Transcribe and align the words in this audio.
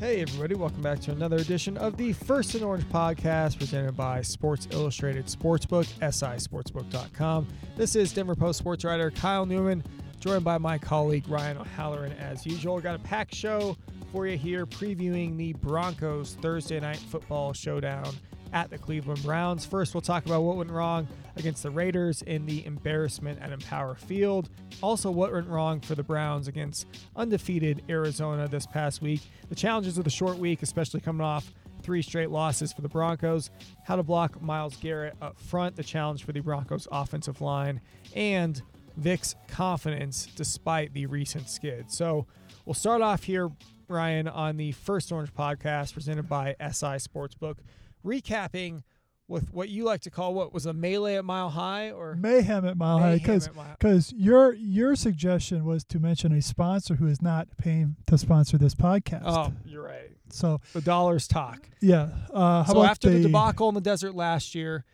Hey, 0.00 0.22
everybody, 0.22 0.54
welcome 0.54 0.80
back 0.80 0.98
to 1.00 1.10
another 1.10 1.36
edition 1.36 1.76
of 1.76 1.98
the 1.98 2.14
First 2.14 2.54
in 2.54 2.64
Orange 2.64 2.84
podcast 2.84 3.58
presented 3.58 3.94
by 3.98 4.22
Sports 4.22 4.66
Illustrated 4.70 5.26
Sportsbook, 5.26 5.84
sisportsbook.com. 6.00 7.46
This 7.76 7.94
is 7.94 8.10
Denver 8.10 8.34
Post 8.34 8.58
sports 8.58 8.82
writer 8.82 9.10
Kyle 9.10 9.44
Newman, 9.44 9.84
joined 10.18 10.42
by 10.42 10.56
my 10.56 10.78
colleague 10.78 11.28
Ryan 11.28 11.58
O'Halloran 11.58 12.12
as 12.12 12.46
usual. 12.46 12.80
Got 12.80 12.94
a 12.94 13.00
packed 13.00 13.34
show 13.34 13.76
for 14.10 14.26
you 14.26 14.38
here, 14.38 14.64
previewing 14.64 15.36
the 15.36 15.52
Broncos 15.52 16.32
Thursday 16.40 16.80
night 16.80 16.96
football 16.96 17.52
showdown 17.52 18.08
at 18.52 18.70
the 18.70 18.78
Cleveland 18.78 19.22
Browns. 19.22 19.64
First, 19.64 19.94
we'll 19.94 20.00
talk 20.00 20.26
about 20.26 20.42
what 20.42 20.56
went 20.56 20.70
wrong 20.70 21.08
against 21.36 21.62
the 21.62 21.70
Raiders 21.70 22.22
in 22.22 22.46
the 22.46 22.64
embarrassment 22.66 23.40
at 23.40 23.52
Empower 23.52 23.94
Field. 23.94 24.48
Also, 24.82 25.10
what 25.10 25.32
went 25.32 25.48
wrong 25.48 25.80
for 25.80 25.94
the 25.94 26.02
Browns 26.02 26.48
against 26.48 26.86
undefeated 27.16 27.82
Arizona 27.88 28.48
this 28.48 28.66
past 28.66 29.02
week. 29.02 29.20
The 29.48 29.54
challenges 29.54 29.98
of 29.98 30.04
the 30.04 30.10
short 30.10 30.38
week, 30.38 30.62
especially 30.62 31.00
coming 31.00 31.24
off 31.24 31.52
three 31.82 32.02
straight 32.02 32.30
losses 32.30 32.72
for 32.72 32.82
the 32.82 32.88
Broncos. 32.88 33.50
How 33.84 33.96
to 33.96 34.02
block 34.02 34.40
Myles 34.40 34.76
Garrett 34.76 35.14
up 35.20 35.38
front, 35.38 35.76
the 35.76 35.84
challenge 35.84 36.24
for 36.24 36.32
the 36.32 36.40
Broncos 36.40 36.86
offensive 36.90 37.40
line, 37.40 37.80
and 38.14 38.60
Vic's 38.96 39.34
confidence 39.48 40.26
despite 40.36 40.92
the 40.92 41.06
recent 41.06 41.48
skid. 41.48 41.90
So 41.90 42.26
we'll 42.64 42.74
start 42.74 43.02
off 43.02 43.22
here, 43.22 43.50
Ryan, 43.88 44.28
on 44.28 44.56
the 44.56 44.72
First 44.72 45.10
Orange 45.10 45.32
podcast 45.32 45.94
presented 45.94 46.28
by 46.28 46.54
SI 46.60 46.98
Sportsbook, 46.98 47.56
recapping 48.04 48.82
with 49.30 49.52
what 49.52 49.68
you 49.68 49.84
like 49.84 50.00
to 50.02 50.10
call 50.10 50.34
what 50.34 50.52
was 50.52 50.66
a 50.66 50.72
melee 50.72 51.14
at 51.14 51.24
Mile 51.24 51.50
High 51.50 51.92
or 51.92 52.16
mayhem 52.16 52.66
at 52.66 52.76
Mile 52.76 52.98
High 52.98 53.18
because 53.18 53.48
because 53.78 54.12
your 54.12 54.52
your 54.54 54.96
suggestion 54.96 55.64
was 55.64 55.84
to 55.84 56.00
mention 56.00 56.32
a 56.32 56.42
sponsor 56.42 56.96
who 56.96 57.06
is 57.06 57.22
not 57.22 57.48
paying 57.56 57.96
to 58.06 58.18
sponsor 58.18 58.58
this 58.58 58.74
podcast. 58.74 59.22
Oh, 59.24 59.52
you're 59.64 59.84
right. 59.84 60.10
So 60.30 60.60
the 60.72 60.80
dollars 60.80 61.28
talk. 61.28 61.68
Yeah. 61.80 62.08
Uh, 62.32 62.64
so 62.64 62.82
after 62.82 63.08
the, 63.08 63.18
the, 63.18 63.22
debacle 63.24 63.68
in 63.68 63.74
the 63.74 63.80
desert 63.80 64.14
last 64.14 64.54
year, 64.54 64.84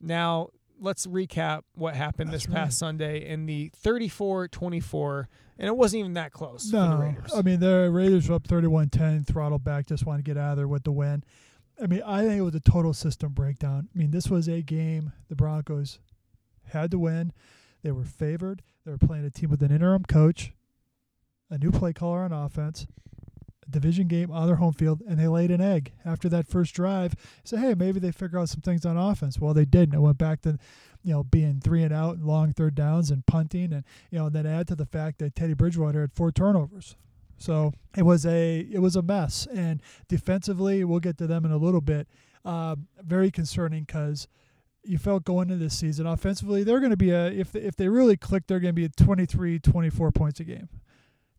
now 0.00 0.48
let's 0.80 1.06
recap 1.06 1.62
what 1.74 1.94
happened 1.94 2.32
this 2.32 2.46
past 2.46 2.56
right. 2.56 2.72
Sunday 2.72 3.28
in 3.28 3.46
the 3.46 3.70
34-24 3.82 5.26
and 5.56 5.68
it 5.68 5.76
wasn't 5.76 6.00
even 6.00 6.14
that 6.14 6.32
close 6.32 6.72
no, 6.72 7.14
I 7.34 7.42
mean 7.42 7.60
the 7.60 7.88
Raiders 7.92 8.28
were 8.28 8.34
up 8.34 8.48
31-10, 8.48 9.24
throttled 9.26 9.62
back, 9.62 9.86
just 9.86 10.04
wanted 10.04 10.24
to 10.24 10.30
get 10.30 10.36
out 10.36 10.52
of 10.52 10.56
there 10.56 10.68
with 10.68 10.82
the 10.82 10.92
win. 10.92 11.22
I 11.82 11.86
mean, 11.86 12.02
I 12.06 12.22
think 12.22 12.38
it 12.38 12.42
was 12.42 12.54
a 12.54 12.60
total 12.60 12.92
system 12.92 13.32
breakdown. 13.32 13.88
I 13.94 13.98
mean, 13.98 14.10
this 14.10 14.28
was 14.28 14.48
a 14.48 14.62
game 14.62 15.12
the 15.28 15.34
Broncos 15.34 15.98
had 16.68 16.90
to 16.92 16.98
win. 16.98 17.32
They 17.82 17.90
were 17.90 18.04
favored. 18.04 18.62
They 18.84 18.92
were 18.92 18.98
playing 18.98 19.24
a 19.24 19.30
team 19.30 19.50
with 19.50 19.62
an 19.62 19.72
interim 19.72 20.04
coach, 20.04 20.52
a 21.50 21.58
new 21.58 21.70
play 21.70 21.92
caller 21.92 22.22
on 22.22 22.32
offense, 22.32 22.86
a 23.66 23.70
division 23.70 24.08
game 24.08 24.30
on 24.30 24.46
their 24.46 24.56
home 24.56 24.72
field, 24.72 25.02
and 25.08 25.18
they 25.18 25.26
laid 25.26 25.50
an 25.50 25.60
egg 25.60 25.92
after 26.04 26.28
that 26.28 26.46
first 26.46 26.74
drive. 26.74 27.14
Say, 27.44 27.56
hey, 27.56 27.74
maybe 27.74 27.98
they 27.98 28.12
figure 28.12 28.38
out 28.38 28.50
some 28.50 28.60
things 28.60 28.86
on 28.86 28.96
offense. 28.96 29.40
Well, 29.40 29.54
they 29.54 29.64
didn't. 29.64 29.94
It 29.94 30.00
went 30.00 30.18
back 30.18 30.42
to, 30.42 30.58
you 31.02 31.12
know, 31.12 31.24
being 31.24 31.60
three 31.60 31.82
and 31.82 31.92
out 31.92 32.16
and 32.16 32.24
long 32.24 32.52
third 32.52 32.74
downs 32.74 33.10
and 33.10 33.26
punting, 33.26 33.72
and 33.72 33.84
you 34.10 34.18
know, 34.18 34.26
and 34.26 34.34
then 34.34 34.46
add 34.46 34.68
to 34.68 34.76
the 34.76 34.86
fact 34.86 35.18
that 35.18 35.34
Teddy 35.34 35.54
Bridgewater 35.54 36.02
had 36.02 36.12
four 36.12 36.30
turnovers. 36.30 36.96
So 37.38 37.72
it 37.96 38.02
was 38.02 38.24
a 38.26 38.60
it 38.60 38.80
was 38.80 38.96
a 38.96 39.02
mess, 39.02 39.46
and 39.52 39.82
defensively, 40.08 40.84
we'll 40.84 41.00
get 41.00 41.18
to 41.18 41.26
them 41.26 41.44
in 41.44 41.50
a 41.50 41.56
little 41.56 41.80
bit. 41.80 42.08
Uh, 42.44 42.76
very 43.02 43.30
concerning 43.30 43.84
because 43.84 44.28
you 44.84 44.98
felt 44.98 45.24
going 45.24 45.48
into 45.48 45.64
this 45.64 45.78
season 45.78 46.06
offensively 46.06 46.62
they're 46.62 46.78
going 46.78 46.90
to 46.90 46.96
be 46.96 47.10
a 47.10 47.28
if 47.28 47.50
they, 47.52 47.60
if 47.60 47.74
they 47.74 47.88
really 47.88 48.18
click 48.18 48.46
they're 48.46 48.60
going 48.60 48.74
to 48.74 48.78
be 48.78 48.84
at 48.84 48.96
23 48.96 49.58
24 49.58 50.10
points 50.12 50.40
a 50.40 50.44
game. 50.44 50.68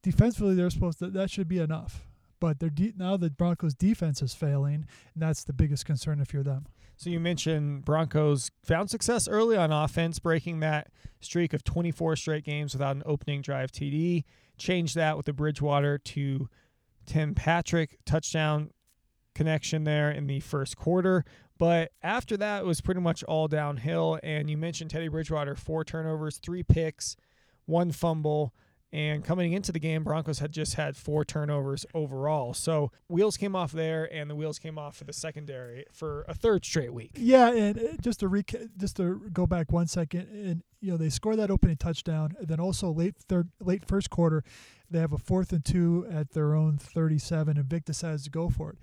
Defensively 0.02 0.56
they're 0.56 0.70
supposed 0.72 1.00
to 1.00 1.08
that 1.08 1.30
should 1.30 1.48
be 1.48 1.60
enough. 1.60 2.08
But 2.40 2.60
they're 2.60 2.70
de- 2.70 2.94
now 2.98 3.18
the 3.18 3.30
broncos 3.30 3.76
defense 3.76 4.22
is 4.22 4.34
failing 4.34 4.88
and 5.14 5.22
that's 5.22 5.44
the 5.44 5.54
biggest 5.54 5.86
concern 5.86 6.20
if 6.20 6.34
you're 6.34 6.44
them 6.44 6.66
so 6.98 7.10
you 7.10 7.20
mentioned 7.20 7.86
broncos 7.86 8.52
found 8.64 8.90
success 8.90 9.28
early 9.28 9.58
on 9.58 9.72
offense 9.72 10.20
breaking 10.20 10.60
that 10.60 10.88
streak 11.20 11.54
of 11.54 11.64
24 11.64 12.16
straight 12.16 12.44
games 12.44 12.74
without 12.74 12.96
an 12.96 13.04
opening 13.06 13.42
drive 13.42 13.72
td 13.72 14.24
Changed 14.58 14.96
that 14.96 15.18
with 15.18 15.26
the 15.26 15.34
Bridgewater 15.34 15.98
to 15.98 16.50
Tim 17.06 17.36
Patrick 17.36 17.98
touchdown 18.06 18.72
connection 19.34 19.84
there 19.84 20.10
in 20.10 20.28
the 20.28 20.40
first 20.40 20.78
quarter. 20.78 21.26
But 21.58 21.92
after 22.02 22.38
that, 22.38 22.62
it 22.62 22.66
was 22.66 22.80
pretty 22.80 23.02
much 23.02 23.24
all 23.26 23.50
downhill. 23.50 24.18
And 24.24 24.50
you 24.50 24.58
mentioned 24.58 24.92
Teddy 24.92 25.10
Bridgewater, 25.10 25.56
four 25.56 25.84
turnovers, 25.84 26.38
three 26.38 26.64
picks, 26.64 27.18
one 27.66 27.92
fumble. 27.92 28.54
And 28.96 29.26
coming 29.26 29.52
into 29.52 29.74
the 29.74 29.80
game, 29.80 30.06
Broncos 30.06 30.40
had 30.40 30.54
just 30.54 30.76
had 30.76 30.96
four 30.96 31.26
turnovers 31.26 31.86
overall. 31.94 32.54
So 32.54 32.94
wheels 33.10 33.36
came 33.36 33.54
off 33.54 33.74
there, 33.74 34.06
and 34.10 34.30
the 34.30 34.36
wheels 34.36 34.58
came 34.58 34.80
off 34.80 34.96
for 34.96 35.04
the 35.04 35.12
secondary 35.12 35.84
for 35.92 36.24
a 36.30 36.34
third 36.34 36.64
straight 36.64 36.94
week. 36.94 37.12
Yeah, 37.18 37.52
and 37.52 37.78
uh, 37.78 37.82
just 38.00 38.22
to 38.22 38.30
recap, 38.30 38.70
just 38.78 38.96
to 38.96 39.20
go 39.34 39.46
back 39.46 39.74
one 39.74 39.88
second, 39.88 40.30
and 40.30 40.64
you 40.80 40.92
know 40.92 40.96
they 40.96 41.10
score 41.10 41.36
that 41.36 41.52
opening 41.52 41.76
touchdown, 41.76 42.38
and 42.40 42.48
then 42.48 42.62
also 42.62 42.90
late 42.90 43.18
third, 43.18 43.50
late 43.60 43.86
first 43.86 44.10
quarter, 44.10 44.46
they 44.90 45.00
have 45.00 45.12
a 45.12 45.18
fourth 45.18 45.52
and 45.52 45.66
two 45.66 46.08
at 46.10 46.32
their 46.32 46.56
own 46.56 46.78
37, 46.78 47.58
and 47.58 47.70
Vic 47.70 47.84
decides 47.84 48.24
to 48.24 48.30
go 48.30 48.48
for 48.48 48.70
it. 48.70 48.78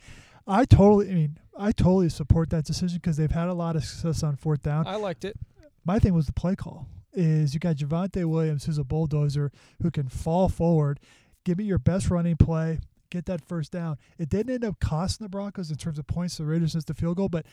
I 0.46 0.66
totally, 0.66 1.10
I 1.10 1.14
mean, 1.14 1.38
I 1.56 1.72
totally 1.72 2.10
support 2.10 2.50
that 2.50 2.66
decision 2.66 2.98
because 2.98 3.16
they've 3.16 3.30
had 3.30 3.48
a 3.48 3.54
lot 3.54 3.76
of 3.76 3.84
success 3.86 4.22
on 4.22 4.36
fourth 4.36 4.60
down. 4.60 4.86
I 4.86 4.96
liked 4.96 5.24
it. 5.24 5.38
My 5.86 5.98
thing 5.98 6.12
was 6.12 6.26
the 6.26 6.34
play 6.34 6.54
call 6.54 6.86
is 7.12 7.54
you 7.54 7.60
got 7.60 7.76
Javonte 7.76 8.24
Williams, 8.24 8.64
who's 8.64 8.78
a 8.78 8.84
bulldozer, 8.84 9.52
who 9.82 9.90
can 9.90 10.08
fall 10.08 10.48
forward, 10.48 11.00
give 11.44 11.58
me 11.58 11.64
your 11.64 11.78
best 11.78 12.10
running 12.10 12.36
play, 12.36 12.80
get 13.10 13.26
that 13.26 13.46
first 13.46 13.72
down. 13.72 13.98
It 14.18 14.28
didn't 14.28 14.54
end 14.54 14.64
up 14.64 14.80
costing 14.80 15.24
the 15.24 15.28
Broncos 15.28 15.70
in 15.70 15.76
terms 15.76 15.98
of 15.98 16.06
points. 16.06 16.38
The 16.38 16.44
Raiders 16.44 16.74
missed 16.74 16.86
the 16.86 16.94
field 16.94 17.16
goal, 17.16 17.28
but 17.28 17.46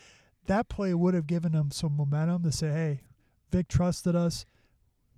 that 0.46 0.68
play 0.68 0.94
would 0.94 1.14
have 1.14 1.26
given 1.26 1.52
them 1.52 1.70
some 1.70 1.96
momentum 1.96 2.42
to 2.42 2.52
say, 2.52 2.68
hey, 2.68 3.00
Vic 3.50 3.68
trusted 3.68 4.16
us, 4.16 4.46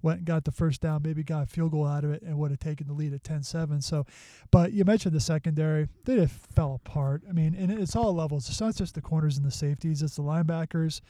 went 0.02 0.18
and 0.18 0.26
got 0.26 0.44
the 0.44 0.50
first 0.50 0.80
down, 0.80 1.02
maybe 1.02 1.22
got 1.22 1.44
a 1.44 1.46
field 1.46 1.70
goal 1.70 1.86
out 1.86 2.04
of 2.04 2.10
it, 2.10 2.22
and 2.22 2.36
would 2.38 2.50
have 2.50 2.60
taken 2.60 2.88
the 2.88 2.92
lead 2.92 3.12
at 3.12 3.22
10 3.22 3.42
7. 3.42 3.80
So, 3.80 4.04
but 4.50 4.72
you 4.72 4.84
mentioned 4.84 5.14
the 5.14 5.20
secondary, 5.20 5.88
they 6.04 6.16
just 6.16 6.34
fell 6.54 6.80
apart. 6.84 7.22
I 7.28 7.32
mean, 7.32 7.54
and 7.54 7.70
it's 7.70 7.94
all 7.94 8.14
levels. 8.14 8.48
It's 8.48 8.60
not 8.60 8.74
just 8.74 8.94
the 8.94 9.00
corners 9.00 9.36
and 9.36 9.46
the 9.46 9.50
safeties, 9.50 10.02
it's 10.02 10.16
the 10.16 10.22
linebackers. 10.22 11.00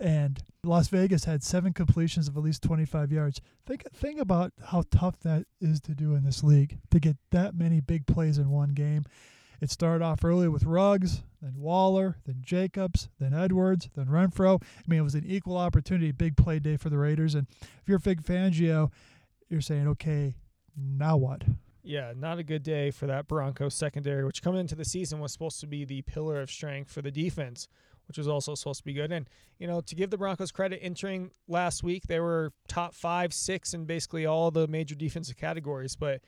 And 0.00 0.40
Las 0.62 0.88
Vegas 0.88 1.24
had 1.24 1.42
seven 1.42 1.72
completions 1.72 2.28
of 2.28 2.36
at 2.36 2.42
least 2.42 2.62
25 2.62 3.10
yards. 3.10 3.40
Think 3.66 3.84
think 3.92 4.20
about 4.20 4.52
how 4.66 4.84
tough 4.90 5.18
that 5.20 5.46
is 5.60 5.80
to 5.82 5.94
do 5.94 6.14
in 6.14 6.24
this 6.24 6.44
league 6.44 6.78
to 6.90 7.00
get 7.00 7.16
that 7.30 7.54
many 7.54 7.80
big 7.80 8.06
plays 8.06 8.38
in 8.38 8.50
one 8.50 8.70
game. 8.70 9.04
It 9.60 9.70
started 9.70 10.04
off 10.04 10.24
early 10.24 10.46
with 10.46 10.64
Ruggs, 10.64 11.22
then 11.42 11.54
Waller, 11.56 12.16
then 12.26 12.42
Jacobs, 12.42 13.08
then 13.18 13.34
Edwards, 13.34 13.88
then 13.96 14.06
Renfrow. 14.06 14.62
I 14.62 14.82
mean, 14.86 15.00
it 15.00 15.02
was 15.02 15.16
an 15.16 15.24
equal 15.26 15.56
opportunity, 15.56 16.12
big 16.12 16.36
play 16.36 16.60
day 16.60 16.76
for 16.76 16.90
the 16.90 16.98
Raiders. 16.98 17.34
And 17.34 17.48
if 17.60 17.88
you're 17.88 17.98
Vic 17.98 18.22
Fangio, 18.22 18.92
you're 19.48 19.60
saying, 19.60 19.88
okay, 19.88 20.36
now 20.76 21.16
what? 21.16 21.42
Yeah, 21.82 22.12
not 22.16 22.38
a 22.38 22.44
good 22.44 22.62
day 22.62 22.90
for 22.92 23.06
that 23.06 23.26
Broncos 23.26 23.74
secondary, 23.74 24.24
which 24.24 24.42
coming 24.42 24.60
into 24.60 24.76
the 24.76 24.84
season 24.84 25.18
was 25.18 25.32
supposed 25.32 25.58
to 25.60 25.66
be 25.66 25.84
the 25.84 26.02
pillar 26.02 26.40
of 26.40 26.50
strength 26.50 26.92
for 26.92 27.02
the 27.02 27.10
defense 27.10 27.66
which 28.08 28.18
was 28.18 28.26
also 28.26 28.54
supposed 28.54 28.80
to 28.80 28.84
be 28.84 28.94
good. 28.94 29.12
And, 29.12 29.28
you 29.58 29.66
know, 29.66 29.80
to 29.82 29.94
give 29.94 30.10
the 30.10 30.18
Broncos 30.18 30.50
credit, 30.50 30.80
entering 30.82 31.30
last 31.46 31.82
week, 31.82 32.04
they 32.08 32.20
were 32.20 32.52
top 32.66 32.94
five, 32.94 33.32
six 33.32 33.74
in 33.74 33.84
basically 33.84 34.26
all 34.26 34.50
the 34.50 34.66
major 34.66 34.94
defensive 34.94 35.36
categories, 35.36 35.94
but 35.94 36.22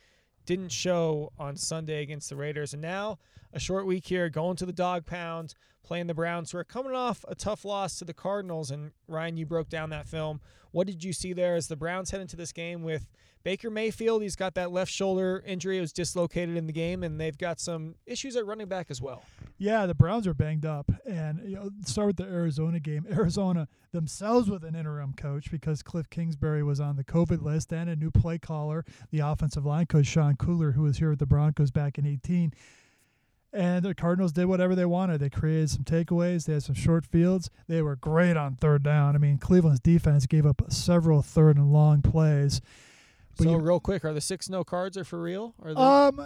didn't 0.46 0.72
show 0.72 1.32
on 1.38 1.56
Sunday 1.56 2.02
against 2.02 2.28
the 2.28 2.36
Raiders. 2.36 2.72
And 2.72 2.82
now 2.82 3.18
a 3.52 3.60
short 3.60 3.86
week 3.86 4.06
here, 4.06 4.28
going 4.28 4.56
to 4.56 4.66
the 4.66 4.72
dog 4.72 5.06
pound, 5.06 5.54
playing 5.82 6.06
the 6.06 6.14
Browns, 6.14 6.52
who 6.52 6.58
are 6.58 6.64
coming 6.64 6.94
off 6.94 7.24
a 7.28 7.34
tough 7.34 7.64
loss 7.64 7.98
to 7.98 8.04
the 8.04 8.14
Cardinals. 8.14 8.70
And 8.70 8.92
Ryan, 9.08 9.36
you 9.36 9.46
broke 9.46 9.68
down 9.68 9.90
that 9.90 10.06
film. 10.06 10.40
What 10.72 10.86
did 10.86 11.02
you 11.02 11.12
see 11.12 11.32
there 11.32 11.56
as 11.56 11.68
the 11.68 11.76
Browns 11.76 12.10
head 12.10 12.20
into 12.20 12.36
this 12.36 12.52
game 12.52 12.82
with 12.82 13.08
Baker 13.42 13.70
Mayfield? 13.70 14.22
He's 14.22 14.36
got 14.36 14.54
that 14.54 14.70
left 14.70 14.92
shoulder 14.92 15.42
injury. 15.46 15.78
It 15.78 15.80
was 15.80 15.92
dislocated 15.92 16.56
in 16.56 16.66
the 16.66 16.72
game, 16.72 17.02
and 17.02 17.20
they've 17.20 17.36
got 17.36 17.58
some 17.58 17.96
issues 18.06 18.36
at 18.36 18.46
running 18.46 18.68
back 18.68 18.86
as 18.90 19.00
well. 19.02 19.24
Yeah, 19.60 19.84
the 19.84 19.94
Browns 19.94 20.26
are 20.26 20.32
banged 20.32 20.64
up. 20.64 20.90
And 21.06 21.40
you 21.44 21.56
know, 21.56 21.70
start 21.84 22.06
with 22.06 22.16
the 22.16 22.24
Arizona 22.24 22.80
game. 22.80 23.06
Arizona 23.12 23.68
themselves 23.92 24.48
with 24.48 24.64
an 24.64 24.74
interim 24.74 25.12
coach 25.12 25.50
because 25.50 25.82
Cliff 25.82 26.08
Kingsbury 26.08 26.62
was 26.62 26.80
on 26.80 26.96
the 26.96 27.04
COVID 27.04 27.42
list 27.42 27.70
and 27.70 27.90
a 27.90 27.94
new 27.94 28.10
play 28.10 28.38
caller, 28.38 28.86
the 29.10 29.18
offensive 29.18 29.66
line 29.66 29.84
coach 29.84 30.06
Sean 30.06 30.36
Kugler, 30.36 30.72
who 30.72 30.82
was 30.82 30.96
here 30.98 31.10
with 31.10 31.18
the 31.18 31.26
Broncos 31.26 31.70
back 31.70 31.98
in 31.98 32.06
18 32.06 32.54
and 33.52 33.84
the 33.84 33.94
Cardinals 33.94 34.32
did 34.32 34.46
whatever 34.46 34.74
they 34.74 34.84
wanted. 34.84 35.20
They 35.20 35.28
created 35.28 35.70
some 35.70 35.84
takeaways. 35.84 36.46
They 36.46 36.54
had 36.54 36.62
some 36.62 36.74
short 36.74 37.04
fields. 37.04 37.50
They 37.68 37.82
were 37.82 37.96
great 37.96 38.36
on 38.36 38.54
third 38.54 38.82
down. 38.82 39.14
I 39.14 39.18
mean, 39.18 39.38
Cleveland's 39.38 39.80
defense 39.80 40.26
gave 40.26 40.46
up 40.46 40.62
several 40.68 41.20
third 41.20 41.56
and 41.56 41.72
long 41.72 42.00
plays. 42.00 42.60
But 43.36 43.44
so, 43.44 43.50
you, 43.50 43.58
real 43.58 43.80
quick, 43.80 44.04
are 44.04 44.12
the 44.12 44.20
six 44.20 44.48
no 44.48 44.64
cards 44.64 44.96
are 44.96 45.04
for 45.04 45.20
real? 45.20 45.54
Or 45.58 45.76
um, 45.76 46.24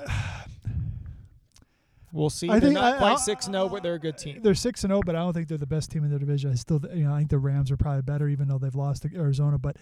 we'll 2.15 2.31
see. 2.31 2.49
I 2.49 2.53
they're 2.59 2.71
think, 2.71 2.75
not 2.75 2.95
I, 2.95 2.99
quite 2.99 3.19
six 3.19 3.49
no, 3.49 3.69
but 3.69 3.83
they're 3.83 3.95
a 3.95 3.99
good 3.99 4.17
team. 4.17 4.41
They're 4.43 4.55
six 4.55 4.85
and 4.85 4.91
zero, 4.91 5.03
but 5.05 5.15
I 5.15 5.19
don't 5.19 5.35
think 5.35 5.49
they're 5.49 5.59
the 5.59 5.67
best 5.67 5.91
team 5.91 6.05
in 6.05 6.11
their 6.11 6.19
division. 6.19 6.51
I 6.51 6.55
still, 6.55 6.81
you 6.95 7.05
know, 7.05 7.13
I 7.13 7.19
think 7.19 7.31
the 7.31 7.39
Rams 7.39 7.71
are 7.71 7.77
probably 7.77 8.03
better, 8.03 8.29
even 8.29 8.49
though 8.49 8.59
they've 8.59 8.75
lost 8.75 9.03
to 9.03 9.11
Arizona. 9.15 9.59
But 9.59 9.77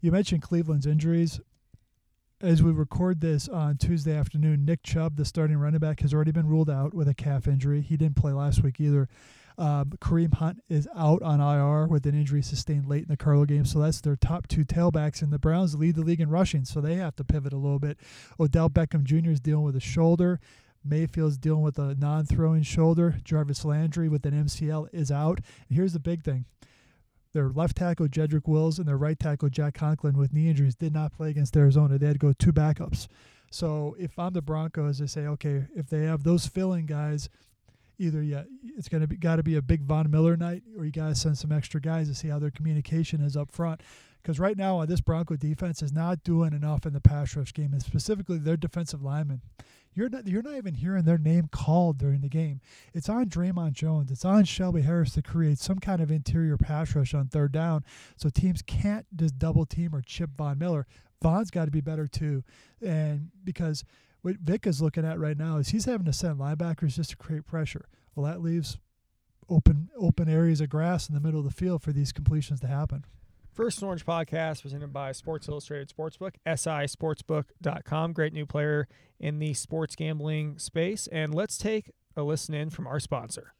you 0.00 0.10
mentioned 0.12 0.42
Cleveland's 0.42 0.86
injuries. 0.86 1.40
as 2.40 2.62
we 2.62 2.70
record 2.70 3.20
this 3.20 3.48
on 3.48 3.76
Tuesday 3.76 4.14
afternoon, 4.16 4.64
Nick 4.64 4.82
Chubb, 4.84 5.16
the 5.16 5.24
starting 5.24 5.56
running 5.56 5.80
back, 5.80 6.00
has 6.00 6.14
already 6.14 6.30
been 6.30 6.46
ruled 6.46 6.70
out 6.70 6.94
with 6.94 7.08
a 7.08 7.14
calf 7.14 7.48
injury. 7.48 7.80
He 7.82 7.96
didn't 7.96 8.16
play 8.16 8.32
last 8.32 8.62
week 8.62 8.80
either. 8.80 9.08
Um, 9.56 9.90
Kareem 10.00 10.34
Hunt 10.34 10.62
is 10.68 10.86
out 10.94 11.20
on 11.22 11.40
IR 11.40 11.88
with 11.88 12.06
an 12.06 12.14
injury 12.14 12.42
sustained 12.42 12.86
late 12.86 13.02
in 13.02 13.08
the 13.08 13.16
Carlo 13.16 13.44
game, 13.44 13.64
so 13.64 13.80
that's 13.80 14.00
their 14.00 14.14
top 14.14 14.46
two 14.46 14.64
tailbacks. 14.64 15.20
And 15.20 15.32
the 15.32 15.38
Browns 15.40 15.74
lead 15.74 15.96
the 15.96 16.02
league 16.02 16.20
in 16.20 16.30
rushing, 16.30 16.64
so 16.64 16.80
they 16.80 16.94
have 16.94 17.16
to 17.16 17.24
pivot 17.24 17.52
a 17.52 17.56
little 17.56 17.80
bit. 17.80 17.98
Odell 18.38 18.70
Beckham 18.70 19.02
Jr. 19.02 19.30
is 19.30 19.40
dealing 19.40 19.64
with 19.64 19.74
a 19.74 19.80
shoulder. 19.80 20.38
Mayfield's 20.84 21.38
dealing 21.38 21.62
with 21.62 21.78
a 21.78 21.94
non-throwing 21.94 22.62
shoulder. 22.62 23.16
Jarvis 23.24 23.64
Landry 23.64 24.08
with 24.08 24.24
an 24.26 24.44
MCL 24.44 24.88
is 24.92 25.10
out. 25.10 25.40
And 25.68 25.76
here's 25.76 25.92
the 25.92 26.00
big 26.00 26.22
thing: 26.22 26.44
their 27.32 27.48
left 27.48 27.76
tackle 27.76 28.08
Jedrick 28.08 28.48
Wills 28.48 28.78
and 28.78 28.88
their 28.88 28.96
right 28.96 29.18
tackle 29.18 29.48
Jack 29.48 29.74
Conklin 29.74 30.16
with 30.16 30.32
knee 30.32 30.48
injuries 30.48 30.74
did 30.74 30.92
not 30.92 31.12
play 31.12 31.30
against 31.30 31.56
Arizona. 31.56 31.98
They 31.98 32.06
had 32.06 32.14
to 32.14 32.18
go 32.18 32.32
two 32.32 32.52
backups. 32.52 33.08
So 33.50 33.96
if 33.98 34.18
I'm 34.18 34.32
the 34.32 34.42
Broncos, 34.42 35.00
I 35.00 35.06
say, 35.06 35.26
okay, 35.26 35.64
if 35.74 35.88
they 35.88 36.04
have 36.04 36.22
those 36.22 36.46
filling 36.46 36.86
guys, 36.86 37.28
either 37.98 38.22
yeah, 38.22 38.42
it's 38.76 38.88
gonna 38.88 39.06
be 39.06 39.16
got 39.16 39.36
to 39.36 39.42
be 39.42 39.56
a 39.56 39.62
big 39.62 39.82
Von 39.82 40.10
Miller 40.10 40.36
night, 40.36 40.62
or 40.76 40.84
you 40.84 40.92
got 40.92 41.08
to 41.08 41.14
send 41.14 41.38
some 41.38 41.52
extra 41.52 41.80
guys 41.80 42.08
to 42.08 42.14
see 42.14 42.28
how 42.28 42.38
their 42.38 42.50
communication 42.50 43.20
is 43.20 43.36
up 43.36 43.50
front. 43.50 43.80
Because 44.28 44.40
right 44.40 44.58
now, 44.58 44.80
uh, 44.80 44.84
this 44.84 45.00
Bronco 45.00 45.36
defense 45.36 45.80
is 45.80 45.90
not 45.90 46.22
doing 46.22 46.52
enough 46.52 46.84
in 46.84 46.92
the 46.92 47.00
pass 47.00 47.34
rush 47.34 47.54
game, 47.54 47.72
and 47.72 47.80
specifically 47.80 48.36
their 48.36 48.58
defensive 48.58 49.02
linemen. 49.02 49.40
You're 49.94 50.10
not 50.10 50.26
you're 50.26 50.42
not 50.42 50.58
even 50.58 50.74
hearing 50.74 51.04
their 51.04 51.16
name 51.16 51.48
called 51.50 51.96
during 51.96 52.20
the 52.20 52.28
game. 52.28 52.60
It's 52.92 53.08
on 53.08 53.30
Dre'Mont 53.30 53.72
Jones. 53.72 54.10
It's 54.10 54.26
on 54.26 54.44
Shelby 54.44 54.82
Harris 54.82 55.14
to 55.14 55.22
create 55.22 55.58
some 55.58 55.78
kind 55.78 56.02
of 56.02 56.10
interior 56.10 56.58
pass 56.58 56.94
rush 56.94 57.14
on 57.14 57.28
third 57.28 57.52
down, 57.52 57.86
so 58.18 58.28
teams 58.28 58.60
can't 58.60 59.06
just 59.16 59.38
double 59.38 59.64
team 59.64 59.94
or 59.94 60.02
chip 60.02 60.28
Von 60.36 60.58
Miller. 60.58 60.86
Von's 61.22 61.50
got 61.50 61.64
to 61.64 61.70
be 61.70 61.80
better 61.80 62.06
too, 62.06 62.44
and 62.82 63.30
because 63.44 63.82
what 64.20 64.36
Vic 64.36 64.66
is 64.66 64.82
looking 64.82 65.06
at 65.06 65.18
right 65.18 65.38
now 65.38 65.56
is 65.56 65.68
he's 65.68 65.86
having 65.86 66.04
to 66.04 66.12
send 66.12 66.38
linebackers 66.38 66.96
just 66.96 67.08
to 67.12 67.16
create 67.16 67.46
pressure. 67.46 67.86
Well, 68.14 68.26
that 68.26 68.42
leaves 68.42 68.76
open 69.48 69.88
open 69.96 70.28
areas 70.28 70.60
of 70.60 70.68
grass 70.68 71.08
in 71.08 71.14
the 71.14 71.20
middle 71.22 71.40
of 71.40 71.46
the 71.46 71.50
field 71.50 71.80
for 71.80 71.92
these 71.92 72.12
completions 72.12 72.60
to 72.60 72.66
happen. 72.66 73.06
First 73.58 73.82
Orange 73.82 74.06
podcast 74.06 74.62
presented 74.62 74.92
by 74.92 75.10
Sports 75.10 75.48
Illustrated 75.48 75.88
Sportsbook, 75.88 76.34
sisportsbook.com. 76.46 78.12
Great 78.12 78.32
new 78.32 78.46
player 78.46 78.86
in 79.18 79.40
the 79.40 79.52
sports 79.52 79.96
gambling 79.96 80.60
space. 80.60 81.08
And 81.08 81.34
let's 81.34 81.58
take 81.58 81.90
a 82.16 82.22
listen 82.22 82.54
in 82.54 82.70
from 82.70 82.86
our 82.86 83.00
sponsor. 83.00 83.54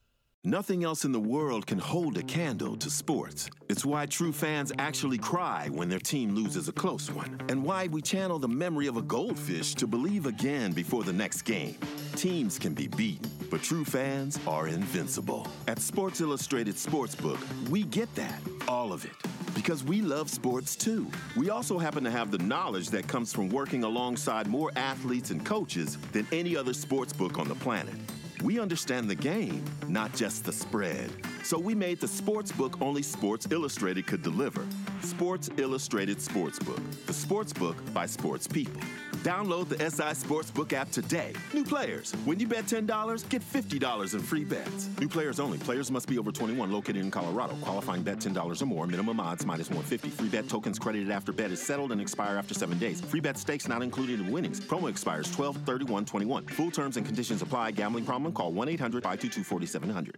Nothing 0.44 0.84
else 0.84 1.04
in 1.04 1.10
the 1.10 1.18
world 1.18 1.66
can 1.66 1.80
hold 1.80 2.16
a 2.16 2.22
candle 2.22 2.76
to 2.76 2.88
sports. 2.88 3.50
It's 3.68 3.84
why 3.84 4.06
true 4.06 4.30
fans 4.30 4.70
actually 4.78 5.18
cry 5.18 5.68
when 5.72 5.88
their 5.88 5.98
team 5.98 6.32
loses 6.32 6.68
a 6.68 6.72
close 6.72 7.10
one, 7.10 7.36
and 7.48 7.64
why 7.64 7.88
we 7.88 8.00
channel 8.00 8.38
the 8.38 8.46
memory 8.46 8.86
of 8.86 8.96
a 8.96 9.02
goldfish 9.02 9.74
to 9.74 9.88
believe 9.88 10.26
again 10.26 10.70
before 10.70 11.02
the 11.02 11.12
next 11.12 11.42
game. 11.42 11.74
Teams 12.14 12.56
can 12.56 12.72
be 12.72 12.86
beaten, 12.86 13.28
but 13.50 13.64
true 13.64 13.84
fans 13.84 14.38
are 14.46 14.68
invincible. 14.68 15.48
At 15.66 15.80
Sports 15.80 16.20
Illustrated 16.20 16.76
Sportsbook, 16.76 17.40
we 17.68 17.82
get 17.82 18.14
that, 18.14 18.40
all 18.68 18.92
of 18.92 19.04
it. 19.04 19.10
Because 19.58 19.82
we 19.82 20.02
love 20.02 20.30
sports 20.30 20.76
too. 20.76 21.10
We 21.36 21.50
also 21.50 21.78
happen 21.78 22.04
to 22.04 22.12
have 22.12 22.30
the 22.30 22.38
knowledge 22.38 22.90
that 22.90 23.08
comes 23.08 23.32
from 23.32 23.48
working 23.48 23.82
alongside 23.82 24.46
more 24.46 24.70
athletes 24.76 25.32
and 25.32 25.44
coaches 25.44 25.98
than 26.12 26.28
any 26.30 26.56
other 26.56 26.72
sports 26.72 27.12
book 27.12 27.40
on 27.40 27.48
the 27.48 27.56
planet. 27.56 27.96
We 28.40 28.60
understand 28.60 29.10
the 29.10 29.16
game, 29.16 29.64
not 29.88 30.14
just 30.14 30.44
the 30.44 30.52
spread. 30.52 31.10
So 31.42 31.58
we 31.58 31.74
made 31.74 32.00
the 32.00 32.06
sports 32.06 32.52
book 32.52 32.80
only 32.80 33.02
Sports 33.02 33.48
Illustrated 33.50 34.06
could 34.06 34.22
deliver. 34.22 34.64
Sports 35.02 35.50
Illustrated 35.56 36.18
Sportsbook, 36.18 36.80
the 37.06 37.12
sports 37.12 37.52
book 37.52 37.76
by 37.92 38.06
sports 38.06 38.46
people. 38.46 38.80
Download 39.28 39.68
the 39.68 39.76
SI 39.90 40.14
Sportsbook 40.24 40.72
app 40.72 40.90
today. 40.90 41.34
New 41.52 41.62
players, 41.62 42.12
when 42.24 42.40
you 42.40 42.48
bet 42.48 42.64
$10, 42.64 43.28
get 43.28 43.42
$50 43.42 44.14
in 44.14 44.20
free 44.20 44.42
bets. 44.42 44.88
New 44.98 45.06
players 45.06 45.38
only. 45.38 45.58
Players 45.58 45.90
must 45.90 46.08
be 46.08 46.18
over 46.18 46.32
21, 46.32 46.72
located 46.72 46.96
in 46.96 47.10
Colorado. 47.10 47.54
Qualifying 47.60 48.02
bet 48.02 48.20
$10 48.20 48.62
or 48.62 48.64
more. 48.64 48.86
Minimum 48.86 49.20
odds 49.20 49.44
minus 49.44 49.68
150. 49.68 50.08
Free 50.16 50.30
bet 50.30 50.48
tokens 50.48 50.78
credited 50.78 51.10
after 51.10 51.30
bet 51.30 51.50
is 51.50 51.60
settled 51.60 51.92
and 51.92 52.00
expire 52.00 52.38
after 52.38 52.54
seven 52.54 52.78
days. 52.78 53.02
Free 53.02 53.20
bet 53.20 53.36
stakes 53.36 53.68
not 53.68 53.82
included 53.82 54.18
in 54.18 54.32
winnings. 54.32 54.60
Promo 54.60 54.88
expires 54.88 55.30
12 55.32 55.56
31 55.56 56.06
21. 56.06 56.46
Full 56.46 56.70
terms 56.70 56.96
and 56.96 57.04
conditions 57.04 57.42
apply. 57.42 57.72
Gambling 57.72 58.06
problem? 58.06 58.32
Call 58.32 58.52
1 58.52 58.66
800 58.66 59.02
522 59.02 59.44
4700. 59.44 60.16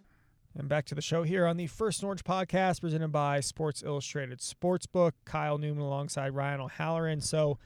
And 0.57 0.69
back 0.69 0.87
to 0.87 0.95
the 0.95 1.03
show 1.03 1.25
here 1.25 1.47
on 1.47 1.57
the 1.57 1.67
First 1.67 2.05
Orange 2.05 2.23
podcast 2.23 2.81
presented 2.81 3.11
by 3.11 3.41
Sports 3.41 3.83
Illustrated 3.83 4.39
Sportsbook. 4.39 5.13
Kyle 5.25 5.59
Newman 5.59 5.83
alongside 5.83 6.33
Ryan 6.33 6.61
O'Halloran. 6.61 7.21
So, 7.21 7.59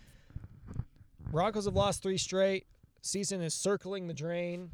Broncos 1.34 1.64
have 1.64 1.74
lost 1.74 2.00
three 2.00 2.16
straight. 2.16 2.64
Season 3.02 3.42
is 3.42 3.54
circling 3.54 4.06
the 4.06 4.14
drain. 4.14 4.70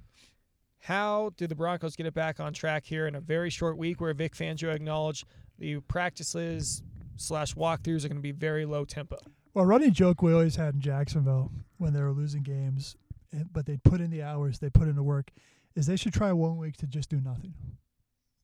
How 0.79 1.33
do 1.39 1.47
the 1.47 1.55
Broncos 1.55 1.97
get 1.97 2.05
it 2.05 2.13
back 2.13 2.39
on 2.39 2.53
track 2.53 2.85
here 2.85 3.07
in 3.07 3.15
a 3.15 3.21
very 3.21 3.49
short 3.49 3.79
week 3.79 3.99
where 3.99 4.13
Vic 4.13 4.37
Fangio 4.37 4.71
acknowledged 4.75 5.25
the 5.59 5.81
practices 5.81 6.83
slash 7.17 7.55
walkthroughs 7.55 8.05
are 8.05 8.09
going 8.09 8.19
to 8.19 8.23
be 8.23 8.31
very 8.31 8.67
low 8.67 8.85
tempo? 8.85 9.17
Well, 9.55 9.65
running 9.65 9.95
joke 9.95 10.21
we 10.21 10.35
always 10.35 10.57
had 10.57 10.75
in 10.75 10.83
Jacksonville 10.83 11.51
when 11.79 11.95
they 11.95 12.03
were 12.03 12.13
losing 12.13 12.43
games, 12.43 12.95
eh, 13.35 13.45
but 13.51 13.65
they 13.65 13.79
put 13.79 14.03
in 14.03 14.11
the 14.11 14.23
hours, 14.23 14.59
they 14.59 14.69
put 14.69 14.87
in 14.87 14.97
the 14.97 15.03
work, 15.03 15.31
is 15.75 15.87
they 15.87 15.97
should 15.97 16.13
try 16.13 16.31
one 16.31 16.59
week 16.59 16.77
to 16.77 16.87
just 16.87 17.09
do 17.09 17.23
nothing. 17.23 17.55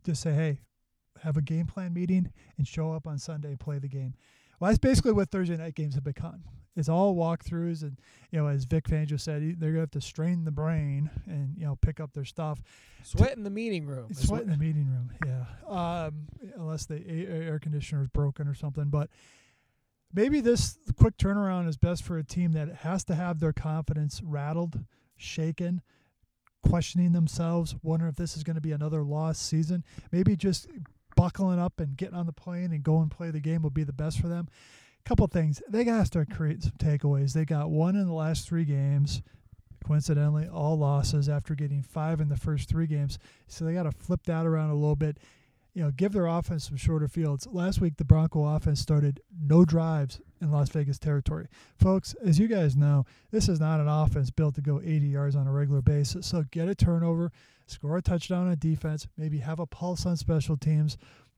Just 0.06 0.22
say, 0.22 0.32
hey, 0.32 0.60
have 1.22 1.36
a 1.36 1.42
game 1.42 1.66
plan 1.66 1.92
meeting 1.92 2.32
and 2.56 2.66
show 2.66 2.92
up 2.92 3.06
on 3.06 3.18
Sunday 3.18 3.56
play 3.56 3.78
the 3.78 3.88
game. 3.88 4.14
Well, 4.58 4.70
that's 4.70 4.78
basically 4.78 5.12
what 5.12 5.30
Thursday 5.30 5.58
night 5.58 5.74
games 5.74 5.96
have 5.96 6.04
become. 6.04 6.44
It's 6.76 6.90
all 6.90 7.16
walkthroughs, 7.16 7.82
and 7.82 7.98
you 8.30 8.38
know, 8.38 8.48
as 8.48 8.64
Vic 8.64 8.84
Fangio 8.84 9.18
said, 9.18 9.56
they're 9.58 9.70
gonna 9.70 9.80
have 9.80 9.90
to 9.92 10.00
strain 10.00 10.44
the 10.44 10.50
brain 10.50 11.10
and 11.26 11.56
you 11.56 11.64
know 11.64 11.76
pick 11.76 12.00
up 12.00 12.12
their 12.12 12.24
stuff. 12.24 12.60
Sweat 13.02 13.36
in 13.36 13.44
the 13.44 13.50
meeting 13.50 13.86
room. 13.86 14.12
Sweat 14.12 14.42
in 14.42 14.50
the 14.50 14.58
meeting 14.58 14.86
room, 14.86 15.10
yeah. 15.24 15.44
Um, 15.66 16.26
unless 16.56 16.84
the 16.86 17.02
air 17.08 17.58
conditioner 17.58 18.02
is 18.02 18.08
broken 18.08 18.46
or 18.46 18.54
something, 18.54 18.90
but 18.90 19.08
maybe 20.12 20.40
this 20.40 20.78
quick 20.98 21.16
turnaround 21.16 21.66
is 21.66 21.78
best 21.78 22.02
for 22.02 22.18
a 22.18 22.24
team 22.24 22.52
that 22.52 22.68
has 22.76 23.04
to 23.04 23.14
have 23.14 23.40
their 23.40 23.54
confidence 23.54 24.20
rattled, 24.22 24.84
shaken, 25.16 25.80
questioning 26.62 27.12
themselves, 27.12 27.74
wondering 27.82 28.10
if 28.10 28.16
this 28.16 28.36
is 28.36 28.42
going 28.42 28.56
to 28.56 28.60
be 28.60 28.72
another 28.72 29.02
lost 29.02 29.46
season. 29.46 29.82
Maybe 30.12 30.36
just 30.36 30.68
buckling 31.16 31.58
up 31.58 31.80
and 31.80 31.96
getting 31.96 32.14
on 32.14 32.26
the 32.26 32.32
plane 32.32 32.72
and 32.72 32.82
go 32.82 33.00
and 33.00 33.10
play 33.10 33.30
the 33.30 33.40
game 33.40 33.62
will 33.62 33.70
be 33.70 33.84
the 33.84 33.92
best 33.92 34.20
for 34.20 34.28
them 34.28 34.48
couple 35.06 35.26
things. 35.28 35.62
They 35.68 35.84
got 35.84 36.00
to 36.00 36.04
start 36.04 36.30
creating 36.30 36.62
some 36.62 36.72
takeaways. 36.78 37.32
They 37.32 37.44
got 37.44 37.70
one 37.70 37.94
in 37.96 38.06
the 38.06 38.12
last 38.12 38.46
three 38.46 38.64
games. 38.64 39.22
Coincidentally, 39.84 40.48
all 40.48 40.76
losses 40.76 41.28
after 41.28 41.54
getting 41.54 41.80
five 41.80 42.20
in 42.20 42.28
the 42.28 42.36
first 42.36 42.68
three 42.68 42.88
games. 42.88 43.18
So 43.46 43.64
they 43.64 43.72
got 43.72 43.84
to 43.84 43.92
flip 43.92 44.24
that 44.24 44.44
around 44.44 44.70
a 44.70 44.74
little 44.74 44.96
bit. 44.96 45.18
You 45.74 45.84
know, 45.84 45.90
give 45.92 46.12
their 46.12 46.26
offense 46.26 46.66
some 46.66 46.76
shorter 46.76 47.06
fields. 47.06 47.46
Last 47.46 47.80
week, 47.80 47.98
the 47.98 48.04
Bronco 48.04 48.44
offense 48.44 48.80
started 48.80 49.20
no 49.38 49.64
drives 49.64 50.20
in 50.40 50.50
Las 50.50 50.70
Vegas 50.70 50.98
territory. 50.98 51.46
Folks, 51.78 52.14
as 52.24 52.38
you 52.38 52.48
guys 52.48 52.74
know, 52.74 53.04
this 53.30 53.48
is 53.48 53.60
not 53.60 53.78
an 53.78 53.88
offense 53.88 54.30
built 54.30 54.54
to 54.56 54.62
go 54.62 54.80
80 54.82 55.06
yards 55.06 55.36
on 55.36 55.46
a 55.46 55.52
regular 55.52 55.82
basis. 55.82 56.26
So 56.26 56.44
get 56.50 56.68
a 56.68 56.74
turnover, 56.74 57.30
score 57.66 57.98
a 57.98 58.02
touchdown 58.02 58.48
on 58.48 58.56
defense, 58.58 59.06
maybe 59.16 59.38
have 59.38 59.60
a 59.60 59.66
pulse 59.66 60.06
on 60.06 60.16
special 60.16 60.56
teams, 60.56 60.96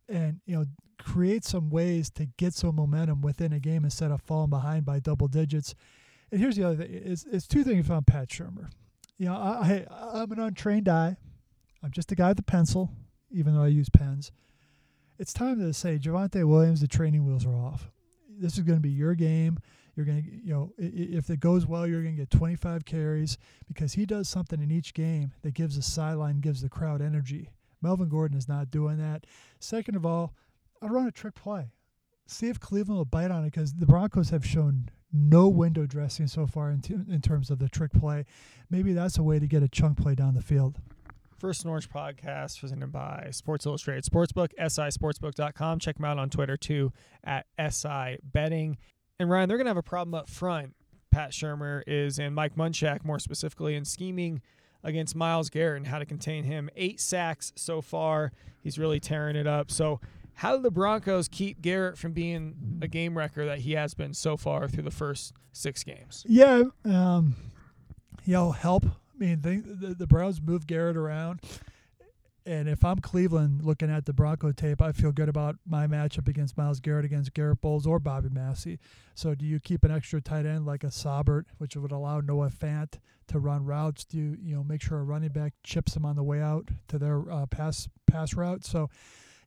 and 0.08 0.40
you 0.46 0.56
know 0.56 0.64
create 0.98 1.44
some 1.44 1.70
ways 1.70 2.10
to 2.10 2.26
get 2.36 2.54
some 2.54 2.76
momentum 2.76 3.20
within 3.20 3.52
a 3.52 3.60
game 3.60 3.84
instead 3.84 4.10
of 4.10 4.20
falling 4.22 4.50
behind 4.50 4.84
by 4.84 4.98
double 4.98 5.28
digits. 5.28 5.74
And 6.30 6.40
here's 6.40 6.56
the 6.56 6.64
other 6.64 6.76
thing: 6.76 6.88
it's, 6.90 7.24
it's 7.24 7.46
two 7.46 7.64
things 7.64 7.88
on 7.90 8.04
Pat 8.04 8.28
Shurmur. 8.28 8.70
You 9.16 9.26
know, 9.26 9.34
I, 9.34 9.86
I 9.90 10.22
I'm 10.22 10.32
an 10.32 10.40
untrained 10.40 10.88
eye. 10.88 11.16
I'm 11.82 11.90
just 11.90 12.12
a 12.12 12.14
guy 12.14 12.30
with 12.30 12.38
a 12.40 12.42
pencil, 12.44 12.90
even 13.30 13.54
though 13.54 13.62
I 13.62 13.68
use 13.68 13.88
pens. 13.88 14.32
It's 15.18 15.32
time 15.32 15.58
to 15.58 15.72
say, 15.72 15.98
Javonte 15.98 16.44
Williams, 16.44 16.80
the 16.80 16.88
training 16.88 17.26
wheels 17.26 17.44
are 17.44 17.56
off. 17.56 17.90
This 18.28 18.54
is 18.54 18.60
going 18.60 18.78
to 18.78 18.82
be 18.82 18.90
your 18.90 19.14
game. 19.14 19.58
You're 19.96 20.06
going 20.06 20.22
to, 20.22 20.30
you 20.30 20.54
know, 20.54 20.72
if 20.78 21.28
it 21.28 21.40
goes 21.40 21.66
well, 21.66 21.84
you're 21.84 22.02
going 22.02 22.14
to 22.14 22.22
get 22.22 22.30
25 22.30 22.84
carries 22.84 23.36
because 23.66 23.94
he 23.94 24.06
does 24.06 24.28
something 24.28 24.62
in 24.62 24.70
each 24.70 24.94
game 24.94 25.32
that 25.42 25.54
gives 25.54 25.74
the 25.74 25.82
sideline, 25.82 26.40
gives 26.40 26.62
the 26.62 26.68
crowd 26.68 27.02
energy. 27.02 27.50
Melvin 27.82 28.08
Gordon 28.08 28.36
is 28.36 28.48
not 28.48 28.70
doing 28.70 28.98
that. 28.98 29.26
Second 29.60 29.96
of 29.96 30.04
all, 30.04 30.34
I'd 30.82 30.90
run 30.90 31.06
a 31.06 31.12
trick 31.12 31.34
play. 31.34 31.72
See 32.26 32.48
if 32.48 32.60
Cleveland 32.60 32.98
will 32.98 33.04
bite 33.04 33.30
on 33.30 33.44
it 33.44 33.52
because 33.52 33.74
the 33.74 33.86
Broncos 33.86 34.30
have 34.30 34.44
shown 34.44 34.90
no 35.12 35.48
window 35.48 35.86
dressing 35.86 36.26
so 36.26 36.46
far 36.46 36.70
in, 36.70 36.80
t- 36.80 36.94
in 36.94 37.20
terms 37.22 37.50
of 37.50 37.58
the 37.58 37.68
trick 37.68 37.92
play. 37.92 38.26
Maybe 38.70 38.92
that's 38.92 39.16
a 39.16 39.22
way 39.22 39.38
to 39.38 39.46
get 39.46 39.62
a 39.62 39.68
chunk 39.68 39.98
play 39.98 40.14
down 40.14 40.34
the 40.34 40.42
field. 40.42 40.78
First 41.38 41.62
and 41.62 41.70
Orange 41.70 41.88
podcast 41.88 42.58
presented 42.58 42.90
by 42.90 43.28
Sports 43.30 43.64
Illustrated 43.64 44.04
Sportsbook, 44.04 44.48
sisportsbook.com. 44.58 45.78
Check 45.78 45.96
them 45.96 46.04
out 46.04 46.18
on 46.18 46.30
Twitter 46.30 46.56
too 46.56 46.92
at 47.22 47.46
SI 47.70 48.18
Betting. 48.22 48.76
And 49.20 49.30
Ryan, 49.30 49.48
they're 49.48 49.56
going 49.56 49.66
to 49.66 49.70
have 49.70 49.76
a 49.76 49.82
problem 49.82 50.14
up 50.14 50.28
front. 50.28 50.74
Pat 51.10 51.30
Shurmur 51.30 51.82
is, 51.86 52.18
and 52.18 52.34
Mike 52.34 52.56
Munchak 52.56 53.04
more 53.04 53.18
specifically, 53.18 53.74
in 53.76 53.84
scheming 53.84 54.42
against 54.88 55.14
Myles 55.14 55.50
Garrett 55.50 55.78
and 55.78 55.86
how 55.86 55.98
to 55.98 56.06
contain 56.06 56.44
him. 56.44 56.68
Eight 56.76 57.00
sacks 57.00 57.52
so 57.56 57.80
far. 57.80 58.32
He's 58.60 58.78
really 58.78 58.98
tearing 59.00 59.36
it 59.36 59.46
up. 59.46 59.70
So 59.70 60.00
How 60.34 60.54
do 60.56 60.62
the 60.62 60.70
Broncos 60.70 61.26
keep 61.28 61.60
Garrett 61.62 61.98
from 61.98 62.12
being 62.12 62.78
a 62.80 62.86
game 62.88 63.18
wrecker 63.18 63.44
that 63.46 63.58
he 63.60 63.72
has 63.72 63.94
been 63.94 64.14
so 64.14 64.36
far 64.36 64.68
through 64.68 64.84
the 64.84 64.90
first 64.92 65.32
six 65.52 65.82
games? 65.82 66.24
Yeah, 66.28 66.62
um, 66.84 67.34
you 68.24 68.34
know, 68.34 68.52
help. 68.52 68.84
I 68.84 69.18
mean, 69.18 69.40
they, 69.40 69.56
the 69.56 69.94
the 69.94 70.06
Browns 70.06 70.40
move 70.40 70.66
Garrett 70.68 70.96
around, 70.96 71.40
and 72.48 72.66
if 72.66 72.82
I'm 72.82 72.98
Cleveland 72.98 73.62
looking 73.62 73.90
at 73.90 74.06
the 74.06 74.14
Bronco 74.14 74.52
tape, 74.52 74.80
I 74.80 74.92
feel 74.92 75.12
good 75.12 75.28
about 75.28 75.56
my 75.66 75.86
matchup 75.86 76.28
against 76.28 76.56
Myles 76.56 76.80
Garrett 76.80 77.04
against 77.04 77.34
Garett 77.34 77.60
Bolles 77.60 77.86
or 77.86 77.98
Bobby 77.98 78.30
Massey. 78.30 78.78
So, 79.14 79.34
do 79.34 79.44
you 79.44 79.60
keep 79.60 79.84
an 79.84 79.90
extra 79.90 80.22
tight 80.22 80.46
end 80.46 80.64
like 80.64 80.82
a 80.82 80.86
Saubert, 80.86 81.44
which 81.58 81.76
would 81.76 81.92
allow 81.92 82.20
Noah 82.20 82.48
Fant 82.48 82.94
to 83.26 83.38
run 83.38 83.66
routes? 83.66 84.06
Do 84.06 84.16
you 84.16 84.38
you 84.42 84.56
know 84.56 84.64
make 84.64 84.80
sure 84.80 84.98
a 84.98 85.04
running 85.04 85.28
back 85.28 85.52
chips 85.62 85.92
them 85.92 86.06
on 86.06 86.16
the 86.16 86.22
way 86.22 86.40
out 86.40 86.70
to 86.88 86.98
their 86.98 87.30
uh, 87.30 87.44
pass 87.44 87.86
pass 88.06 88.32
route? 88.32 88.64
So 88.64 88.88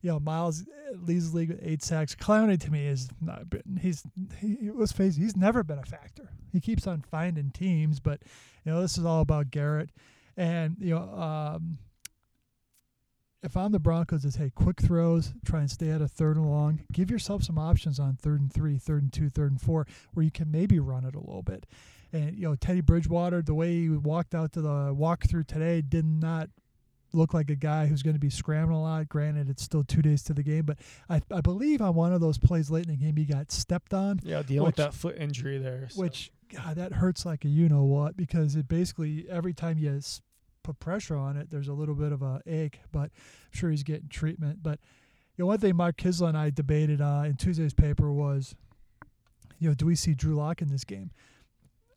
you 0.00 0.10
know, 0.10 0.20
Myles 0.20 0.64
leads 0.94 1.32
the 1.32 1.38
league 1.38 1.48
with 1.48 1.60
eight 1.60 1.82
sacks. 1.82 2.14
Clowney 2.14 2.60
to 2.60 2.70
me 2.70 2.86
is 2.86 3.08
not. 3.20 3.50
been, 3.50 3.80
He's 3.80 4.04
he 4.38 4.70
was 4.70 4.92
face. 4.92 5.16
He's 5.16 5.36
never 5.36 5.64
been 5.64 5.80
a 5.80 5.84
factor. 5.84 6.28
He 6.52 6.60
keeps 6.60 6.86
on 6.86 7.02
finding 7.02 7.50
teams, 7.50 7.98
but 7.98 8.20
you 8.64 8.70
know, 8.70 8.80
this 8.80 8.96
is 8.96 9.04
all 9.04 9.22
about 9.22 9.50
Garrett. 9.50 9.90
And 10.36 10.76
you 10.78 10.94
know, 10.94 11.02
um, 11.02 11.78
if 13.42 13.56
I'm 13.56 13.72
the 13.72 13.80
Broncos, 13.80 14.24
it's 14.24 14.36
hey, 14.36 14.50
quick 14.54 14.80
throws, 14.80 15.32
try 15.44 15.60
and 15.60 15.70
stay 15.70 15.90
out 15.90 16.00
of 16.00 16.12
third 16.12 16.36
and 16.36 16.48
long. 16.48 16.80
Give 16.92 17.10
yourself 17.10 17.42
some 17.42 17.58
options 17.58 17.98
on 17.98 18.16
third 18.16 18.40
and 18.40 18.52
three, 18.52 18.78
third 18.78 19.02
and 19.02 19.12
two, 19.12 19.28
third 19.28 19.50
and 19.50 19.60
four, 19.60 19.86
where 20.14 20.24
you 20.24 20.30
can 20.30 20.50
maybe 20.50 20.78
run 20.78 21.04
it 21.04 21.14
a 21.14 21.20
little 21.20 21.42
bit. 21.42 21.66
And 22.12 22.36
you 22.36 22.48
know, 22.48 22.54
Teddy 22.54 22.80
Bridgewater, 22.80 23.42
the 23.42 23.54
way 23.54 23.82
he 23.82 23.88
walked 23.88 24.34
out 24.34 24.52
to 24.52 24.60
the 24.60 24.94
walkthrough 24.94 25.46
today, 25.46 25.80
did 25.80 26.04
not 26.04 26.50
look 27.12 27.34
like 27.34 27.50
a 27.50 27.56
guy 27.56 27.86
who's 27.86 28.02
going 28.02 28.14
to 28.14 28.20
be 28.20 28.30
scrambling 28.30 28.78
a 28.78 28.82
lot. 28.82 29.08
Granted, 29.08 29.50
it's 29.50 29.62
still 29.62 29.82
two 29.82 30.02
days 30.02 30.22
to 30.24 30.34
the 30.34 30.42
game, 30.42 30.64
but 30.64 30.78
I, 31.10 31.20
I 31.30 31.40
believe 31.40 31.82
on 31.82 31.94
one 31.94 32.12
of 32.12 32.20
those 32.20 32.38
plays 32.38 32.70
late 32.70 32.86
in 32.86 32.92
the 32.92 32.96
game, 32.96 33.16
he 33.16 33.24
got 33.24 33.50
stepped 33.50 33.92
on. 33.92 34.20
Yeah, 34.22 34.42
dealing 34.42 34.66
with 34.66 34.76
that 34.76 34.94
foot 34.94 35.16
injury 35.18 35.58
there. 35.58 35.88
So. 35.90 36.00
Which, 36.00 36.30
God, 36.54 36.76
that 36.76 36.92
hurts 36.92 37.26
like 37.26 37.44
a 37.44 37.48
you 37.48 37.68
know 37.68 37.82
what 37.82 38.16
because 38.16 38.54
it 38.54 38.68
basically 38.68 39.26
every 39.28 39.52
time 39.52 39.78
you 39.78 39.90
put 40.62 40.78
pressure 40.78 41.16
on 41.16 41.36
it, 41.36 41.50
there's 41.50 41.68
a 41.68 41.72
little 41.72 41.94
bit 41.94 42.12
of 42.12 42.22
a 42.22 42.40
ache. 42.46 42.80
But 42.92 43.10
I'm 43.10 43.10
sure 43.52 43.70
he's 43.70 43.82
getting 43.82 44.08
treatment. 44.08 44.62
But 44.62 44.78
you 45.36 45.42
know, 45.42 45.46
one 45.46 45.58
thing 45.58 45.76
Mark 45.76 45.96
Kiszla 45.96 46.28
and 46.28 46.38
I 46.38 46.50
debated 46.50 47.00
uh, 47.00 47.24
in 47.26 47.36
Tuesday's 47.36 47.74
paper 47.74 48.12
was, 48.12 48.54
you 49.58 49.68
know, 49.68 49.74
do 49.74 49.86
we 49.86 49.94
see 49.94 50.14
Drew 50.14 50.34
Lock 50.34 50.62
in 50.62 50.68
this 50.68 50.84
game? 50.84 51.10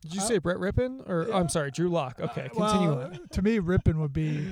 Did 0.02 0.14
you 0.14 0.20
uh, 0.20 0.24
say 0.24 0.38
Brett 0.38 0.58
Rypien 0.58 1.08
or 1.08 1.28
oh, 1.32 1.36
I'm 1.36 1.48
sorry, 1.48 1.70
Drew 1.70 1.88
Lock? 1.88 2.20
Okay, 2.20 2.48
continue 2.54 2.90
well, 2.90 3.02
on. 3.02 3.20
To 3.32 3.42
me, 3.42 3.58
Rypien 3.58 3.96
would 3.96 4.12
be 4.12 4.46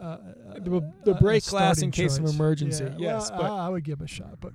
uh, 0.00 0.18
the, 0.58 0.92
the 1.04 1.14
break 1.14 1.44
glass 1.46 1.82
in 1.82 1.90
case 1.90 2.18
choice. 2.18 2.28
of 2.28 2.34
emergency. 2.34 2.84
Yeah, 2.84 3.14
yes, 3.14 3.30
well, 3.30 3.40
but 3.40 3.50
I, 3.50 3.66
I, 3.66 3.68
would 3.68 3.84
give 3.84 4.00
him 4.00 4.04
a 4.04 4.08
shot, 4.08 4.40
but 4.40 4.52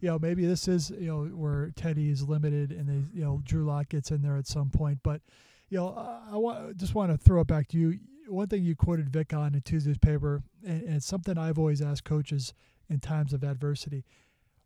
you 0.00 0.08
know 0.08 0.18
maybe 0.18 0.46
this 0.46 0.68
is 0.68 0.90
you 0.90 1.06
know 1.06 1.24
where 1.24 1.70
Teddy 1.76 2.10
is 2.10 2.22
limited 2.22 2.72
and 2.72 2.88
they 2.88 3.18
you 3.18 3.24
know 3.24 3.40
Drew 3.44 3.64
Lock 3.64 3.88
gets 3.88 4.10
in 4.10 4.22
there 4.22 4.36
at 4.36 4.46
some 4.46 4.70
point, 4.70 5.00
but 5.02 5.20
you 5.68 5.78
know 5.78 5.94
I, 5.96 6.34
I 6.34 6.36
want 6.36 6.76
just 6.76 6.94
want 6.94 7.10
to 7.10 7.18
throw 7.18 7.40
it 7.40 7.46
back 7.46 7.68
to 7.68 7.78
you. 7.78 7.98
One 8.26 8.48
thing 8.48 8.64
you 8.64 8.74
quoted 8.74 9.10
Vic 9.10 9.32
on 9.32 9.54
in 9.54 9.60
Tuesday's 9.60 9.98
paper, 9.98 10.42
and, 10.66 10.82
and 10.82 10.96
it's 10.96 11.06
something 11.06 11.38
I've 11.38 11.58
always 11.58 11.80
asked 11.80 12.04
coaches 12.04 12.54
in 12.88 13.00
times 13.00 13.32
of 13.32 13.44
adversity: 13.44 14.04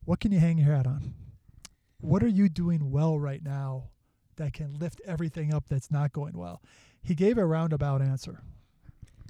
What 0.04 0.20
can 0.20 0.32
you 0.32 0.40
hang 0.40 0.58
your 0.58 0.74
hat 0.74 0.86
on? 0.86 1.14
What 2.00 2.22
are 2.22 2.28
you 2.28 2.48
doing 2.48 2.90
well 2.90 3.18
right 3.18 3.42
now 3.42 3.90
that 4.36 4.54
can 4.54 4.78
lift 4.78 5.00
everything 5.04 5.52
up 5.52 5.64
that's 5.68 5.90
not 5.90 6.12
going 6.12 6.36
well? 6.36 6.62
He 7.02 7.14
gave 7.14 7.36
a 7.36 7.44
roundabout 7.44 8.00
answer. 8.00 8.40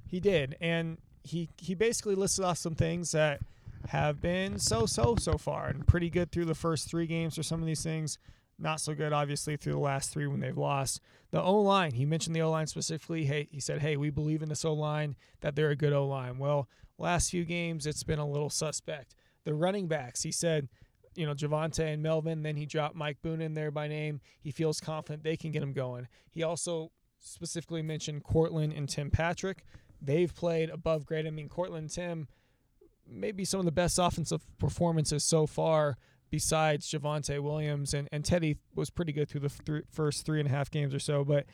He 0.06 0.20
did, 0.20 0.56
and 0.60 0.98
he 1.22 1.48
he 1.56 1.74
basically 1.74 2.14
listed 2.14 2.44
off 2.44 2.58
some 2.58 2.74
things 2.74 3.12
that 3.12 3.40
have 3.88 4.20
been 4.20 4.58
so 4.58 4.86
so 4.86 5.16
so 5.18 5.38
far, 5.38 5.68
and 5.68 5.86
pretty 5.86 6.10
good 6.10 6.30
through 6.30 6.44
the 6.44 6.54
first 6.54 6.88
three 6.88 7.06
games 7.06 7.34
for 7.34 7.42
some 7.42 7.60
of 7.60 7.66
these 7.66 7.82
things. 7.82 8.18
Not 8.60 8.80
so 8.80 8.94
good, 8.94 9.12
obviously, 9.12 9.56
through 9.56 9.72
the 9.72 9.78
last 9.78 10.10
three 10.10 10.26
when 10.26 10.40
they've 10.40 10.56
lost. 10.56 11.00
The 11.30 11.42
O 11.42 11.60
line, 11.60 11.92
he 11.92 12.04
mentioned 12.04 12.36
the 12.36 12.42
O 12.42 12.50
line 12.50 12.66
specifically. 12.66 13.24
Hey, 13.24 13.48
he 13.50 13.60
said, 13.60 13.80
"Hey, 13.80 13.96
we 13.96 14.10
believe 14.10 14.42
in 14.42 14.48
this 14.48 14.64
O 14.64 14.72
line 14.72 15.16
that 15.40 15.56
they're 15.56 15.70
a 15.70 15.76
good 15.76 15.92
O 15.92 16.06
line." 16.06 16.38
Well, 16.38 16.68
last 16.98 17.30
few 17.30 17.44
games 17.44 17.86
it's 17.86 18.02
been 18.02 18.18
a 18.18 18.28
little 18.28 18.50
suspect. 18.50 19.14
The 19.44 19.54
running 19.54 19.88
backs, 19.88 20.22
he 20.22 20.32
said, 20.32 20.68
you 21.14 21.24
know, 21.26 21.34
Javonte 21.34 21.92
and 21.92 22.02
Melvin. 22.02 22.42
Then 22.42 22.56
he 22.56 22.66
dropped 22.66 22.94
Mike 22.94 23.22
Boone 23.22 23.40
in 23.40 23.54
there 23.54 23.70
by 23.70 23.88
name. 23.88 24.20
He 24.38 24.50
feels 24.50 24.80
confident 24.80 25.22
they 25.22 25.36
can 25.36 25.50
get 25.50 25.62
him 25.62 25.72
going. 25.72 26.08
He 26.30 26.42
also 26.42 26.92
specifically 27.18 27.82
mentioned 27.82 28.24
Courtland 28.24 28.72
and 28.72 28.88
Tim 28.88 29.10
Patrick 29.10 29.64
they've 30.00 30.34
played 30.34 30.70
above 30.70 31.06
grade. 31.06 31.26
I 31.26 31.30
mean, 31.30 31.48
Courtland 31.48 31.90
Tim, 31.90 32.28
maybe 33.06 33.44
some 33.44 33.60
of 33.60 33.66
the 33.66 33.72
best 33.72 33.98
offensive 33.98 34.42
performances 34.58 35.24
so 35.24 35.46
far 35.46 35.96
besides 36.30 36.90
Javonte 36.90 37.40
Williams 37.40 37.94
and, 37.94 38.08
and 38.12 38.24
Teddy 38.24 38.56
was 38.74 38.90
pretty 38.90 39.12
good 39.12 39.28
through 39.28 39.40
the 39.40 39.48
th- 39.48 39.84
first 39.90 40.24
three 40.24 40.40
and 40.40 40.48
a 40.48 40.52
half 40.52 40.70
games 40.70 40.94
or 40.94 40.98
so. 40.98 41.24
But 41.24 41.46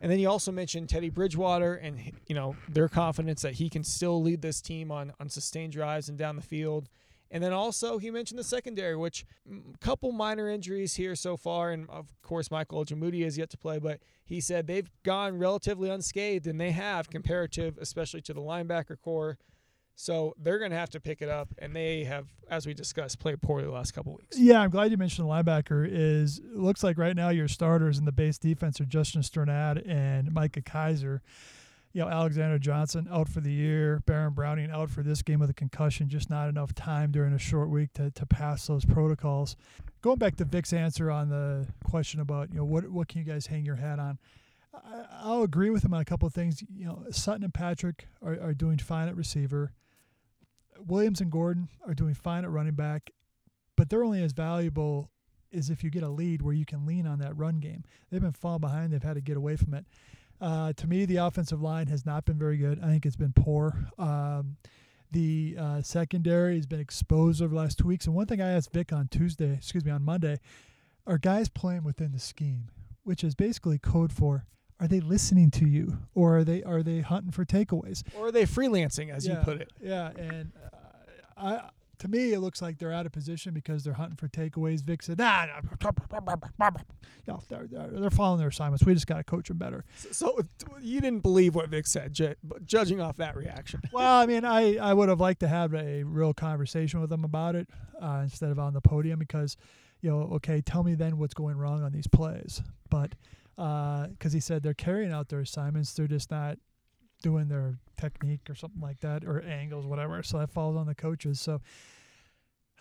and 0.00 0.10
then 0.10 0.18
you 0.18 0.28
also 0.28 0.52
mentioned 0.52 0.88
Teddy 0.88 1.08
Bridgewater 1.08 1.74
and 1.74 1.98
you 2.26 2.34
know 2.34 2.56
their 2.68 2.88
confidence 2.88 3.42
that 3.42 3.54
he 3.54 3.70
can 3.70 3.84
still 3.84 4.22
lead 4.22 4.42
this 4.42 4.60
team 4.60 4.90
on 4.90 5.12
on 5.20 5.28
sustained 5.28 5.72
drives 5.72 6.08
and 6.08 6.18
down 6.18 6.36
the 6.36 6.42
field. 6.42 6.88
And 7.30 7.42
then 7.42 7.52
also 7.52 7.98
he 7.98 8.10
mentioned 8.10 8.38
the 8.38 8.44
secondary, 8.44 8.96
which 8.96 9.24
a 9.48 9.52
mm, 9.54 9.80
couple 9.80 10.12
minor 10.12 10.48
injuries 10.48 10.94
here 10.94 11.16
so 11.16 11.36
far, 11.36 11.70
and 11.70 11.88
of 11.90 12.12
course 12.22 12.50
Michael 12.50 12.84
Ojemudia 12.84 13.24
is 13.24 13.38
yet 13.38 13.50
to 13.50 13.58
play, 13.58 13.78
but 13.78 14.00
he 14.24 14.40
said 14.40 14.66
they've 14.66 14.90
gone 15.02 15.38
relatively 15.38 15.90
unscathed, 15.90 16.46
and 16.46 16.60
they 16.60 16.70
have 16.70 17.10
comparative, 17.10 17.76
especially 17.78 18.20
to 18.22 18.34
the 18.34 18.40
linebacker 18.40 19.00
corps. 19.00 19.38
So 19.96 20.34
they're 20.38 20.58
going 20.58 20.72
to 20.72 20.76
have 20.76 20.90
to 20.90 21.00
pick 21.00 21.22
it 21.22 21.28
up, 21.28 21.54
and 21.58 21.74
they 21.74 22.04
have, 22.04 22.26
as 22.50 22.66
we 22.66 22.74
discussed, 22.74 23.20
played 23.20 23.40
poorly 23.40 23.64
the 23.64 23.70
last 23.70 23.92
couple 23.92 24.14
weeks. 24.14 24.36
Yeah, 24.38 24.60
I'm 24.60 24.70
glad 24.70 24.90
you 24.90 24.96
mentioned 24.96 25.28
the 25.28 25.32
linebacker. 25.32 25.88
Is 25.88 26.40
looks 26.52 26.82
like 26.82 26.98
right 26.98 27.14
now 27.14 27.28
your 27.28 27.46
starters 27.48 27.98
in 27.98 28.04
the 28.04 28.12
base 28.12 28.36
defense 28.38 28.80
are 28.80 28.86
Justin 28.86 29.22
Strnad 29.22 29.88
and 29.88 30.32
Micah 30.32 30.62
Kiser. 30.62 31.22
you 31.92 32.00
know, 32.00 32.08
Alexander 32.08 32.58
Johnson 32.58 33.06
out 33.10 33.28
for 33.28 33.40
the 33.40 33.52
year, 33.52 34.02
Baron 34.04 34.34
Browning 34.34 34.70
out 34.70 34.90
for 34.90 35.02
this 35.04 35.22
game 35.22 35.38
with 35.38 35.50
a 35.50 35.54
concussion, 35.54 36.08
just 36.08 36.28
not 36.28 36.48
enough 36.48 36.74
time 36.74 37.12
during 37.12 37.32
a 37.32 37.38
short 37.38 37.70
week 37.70 37.92
to, 37.94 38.10
to 38.10 38.26
pass 38.26 38.66
those 38.66 38.84
protocols. 38.84 39.54
Going 40.02 40.18
back 40.18 40.34
to 40.36 40.44
Vic's 40.44 40.72
answer 40.72 41.08
on 41.08 41.28
the 41.28 41.68
question 41.84 42.18
about, 42.18 42.50
you 42.50 42.58
know, 42.58 42.64
what 42.64 42.88
what 42.90 43.06
can 43.06 43.20
you 43.20 43.24
guys 43.24 43.46
hang 43.46 43.64
your 43.64 43.76
hat 43.76 44.00
on? 44.00 44.18
I, 45.22 45.28
will 45.28 45.44
agree 45.44 45.70
with 45.70 45.84
him 45.84 45.94
on 45.94 46.00
a 46.00 46.04
couple 46.04 46.26
of 46.26 46.34
things. 46.34 46.62
You 46.74 46.86
know, 46.86 47.04
Sutton 47.10 47.44
and 47.44 47.54
Patrick 47.54 48.08
are, 48.20 48.38
are 48.40 48.54
doing 48.54 48.78
fine 48.78 49.06
at 49.06 49.16
receiver. 49.16 49.72
Williams 50.86 51.20
and 51.20 51.30
Gordon 51.30 51.68
are 51.86 51.94
doing 51.94 52.14
fine 52.14 52.44
at 52.44 52.50
running 52.50 52.74
back, 52.74 53.10
but 53.76 53.88
they're 53.88 54.04
only 54.04 54.22
as 54.22 54.32
valuable 54.32 55.10
as 55.52 55.70
if 55.70 55.84
you 55.84 55.90
get 55.90 56.02
a 56.02 56.08
lead 56.08 56.42
where 56.42 56.54
you 56.54 56.64
can 56.64 56.84
lean 56.86 57.06
on 57.06 57.18
that 57.20 57.36
run 57.36 57.60
game. 57.60 57.84
They've 58.10 58.20
been 58.20 58.32
falling 58.32 58.60
behind. 58.60 58.92
They've 58.92 59.02
had 59.02 59.14
to 59.14 59.20
get 59.20 59.36
away 59.36 59.56
from 59.56 59.74
it. 59.74 59.84
Uh, 60.40 60.72
to 60.74 60.86
me, 60.86 61.04
the 61.04 61.16
offensive 61.16 61.62
line 61.62 61.86
has 61.86 62.04
not 62.04 62.24
been 62.24 62.38
very 62.38 62.56
good. 62.56 62.80
I 62.82 62.86
think 62.86 63.06
it's 63.06 63.16
been 63.16 63.32
poor. 63.32 63.88
Um, 63.98 64.56
the 65.12 65.56
uh, 65.58 65.82
secondary 65.82 66.56
has 66.56 66.66
been 66.66 66.80
exposed 66.80 67.40
over 67.40 67.54
the 67.54 67.60
last 67.60 67.78
two 67.78 67.86
weeks. 67.86 68.06
And 68.06 68.14
one 68.14 68.26
thing 68.26 68.40
I 68.40 68.50
asked 68.50 68.72
Vic 68.72 68.92
on 68.92 69.08
Tuesday, 69.08 69.52
excuse 69.54 69.84
me, 69.84 69.92
on 69.92 70.02
Monday, 70.02 70.40
are 71.06 71.18
guys 71.18 71.48
playing 71.48 71.84
within 71.84 72.12
the 72.12 72.18
scheme, 72.18 72.68
which 73.04 73.22
is 73.22 73.34
basically 73.34 73.78
code 73.78 74.12
for 74.12 74.46
are 74.80 74.88
they 74.88 75.00
listening 75.00 75.50
to 75.52 75.66
you 75.66 75.98
or 76.14 76.38
are 76.38 76.44
they 76.44 76.62
are 76.64 76.82
they 76.82 77.00
hunting 77.00 77.30
for 77.30 77.44
takeaways 77.44 78.02
or 78.18 78.26
are 78.26 78.32
they 78.32 78.44
freelancing 78.44 79.10
as 79.10 79.26
yeah, 79.26 79.38
you 79.38 79.44
put 79.44 79.60
it? 79.60 79.72
Yeah, 79.80 80.10
and 80.16 80.52
uh, 80.62 80.73
I 81.36 81.70
to 81.98 82.08
me, 82.08 82.32
it 82.32 82.40
looks 82.40 82.60
like 82.60 82.78
they're 82.78 82.92
out 82.92 83.06
of 83.06 83.12
position 83.12 83.54
because 83.54 83.84
they're 83.84 83.94
hunting 83.94 84.16
for 84.16 84.28
takeaways. 84.28 84.82
Vic 84.82 85.02
said, 85.02 85.18
nah, 85.18 85.46
nah 85.46 85.60
they're, 87.48 87.66
they're, 87.66 87.88
they're, 87.88 88.10
following 88.10 88.38
their 88.38 88.48
assignments. 88.48 88.84
We 88.84 88.94
just 88.94 89.06
got 89.06 89.18
to 89.18 89.24
coach 89.24 89.48
them 89.48 89.58
better. 89.58 89.84
So, 89.96 90.12
so, 90.12 90.44
you 90.80 91.00
didn't 91.00 91.20
believe 91.20 91.54
what 91.54 91.68
Vic 91.68 91.86
said, 91.86 92.12
ju- 92.12 92.34
judging 92.64 93.00
off 93.00 93.16
that 93.18 93.36
reaction. 93.36 93.80
well, 93.92 94.20
I 94.20 94.26
mean, 94.26 94.44
I, 94.44 94.76
I 94.76 94.92
would 94.92 95.08
have 95.08 95.20
liked 95.20 95.40
to 95.40 95.48
have 95.48 95.74
a 95.74 96.02
real 96.02 96.34
conversation 96.34 97.00
with 97.00 97.10
them 97.10 97.24
about 97.24 97.54
it 97.54 97.68
uh, 98.00 98.20
instead 98.22 98.50
of 98.50 98.58
on 98.58 98.74
the 98.74 98.80
podium 98.80 99.18
because, 99.18 99.56
you 100.00 100.10
know, 100.10 100.22
okay, 100.34 100.60
tell 100.60 100.82
me 100.82 100.94
then 100.94 101.18
what's 101.18 101.34
going 101.34 101.56
wrong 101.56 101.82
on 101.82 101.92
these 101.92 102.06
plays. 102.06 102.62
But 102.90 103.14
because 103.56 104.08
uh, 104.10 104.28
he 104.30 104.40
said 104.40 104.62
they're 104.62 104.74
carrying 104.74 105.12
out 105.12 105.28
their 105.28 105.40
assignments, 105.40 105.92
they're 105.92 106.08
just 106.08 106.30
not 106.30 106.58
doing 107.24 107.48
their 107.48 107.78
technique 107.96 108.50
or 108.50 108.54
something 108.54 108.82
like 108.82 109.00
that 109.00 109.24
or 109.24 109.40
angles, 109.40 109.86
whatever. 109.86 110.22
So 110.22 110.38
that 110.38 110.50
falls 110.50 110.76
on 110.76 110.86
the 110.86 110.94
coaches. 110.94 111.40
So, 111.40 111.62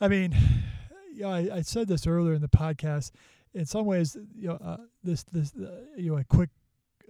I 0.02 0.10
mean, 0.10 0.36
you 1.14 1.22
know, 1.22 1.30
I, 1.30 1.50
I 1.54 1.62
said 1.62 1.88
this 1.88 2.06
earlier 2.06 2.34
in 2.34 2.42
the 2.42 2.50
podcast. 2.50 3.12
In 3.54 3.66
some 3.66 3.86
ways, 3.86 4.18
you 4.36 4.50
know, 4.50 4.56
uh, 4.56 4.78
this 5.02 5.24
this 5.32 5.54
uh, 5.56 5.86
you 5.96 6.12
know 6.12 6.18
a 6.18 6.26
quick 6.26 6.50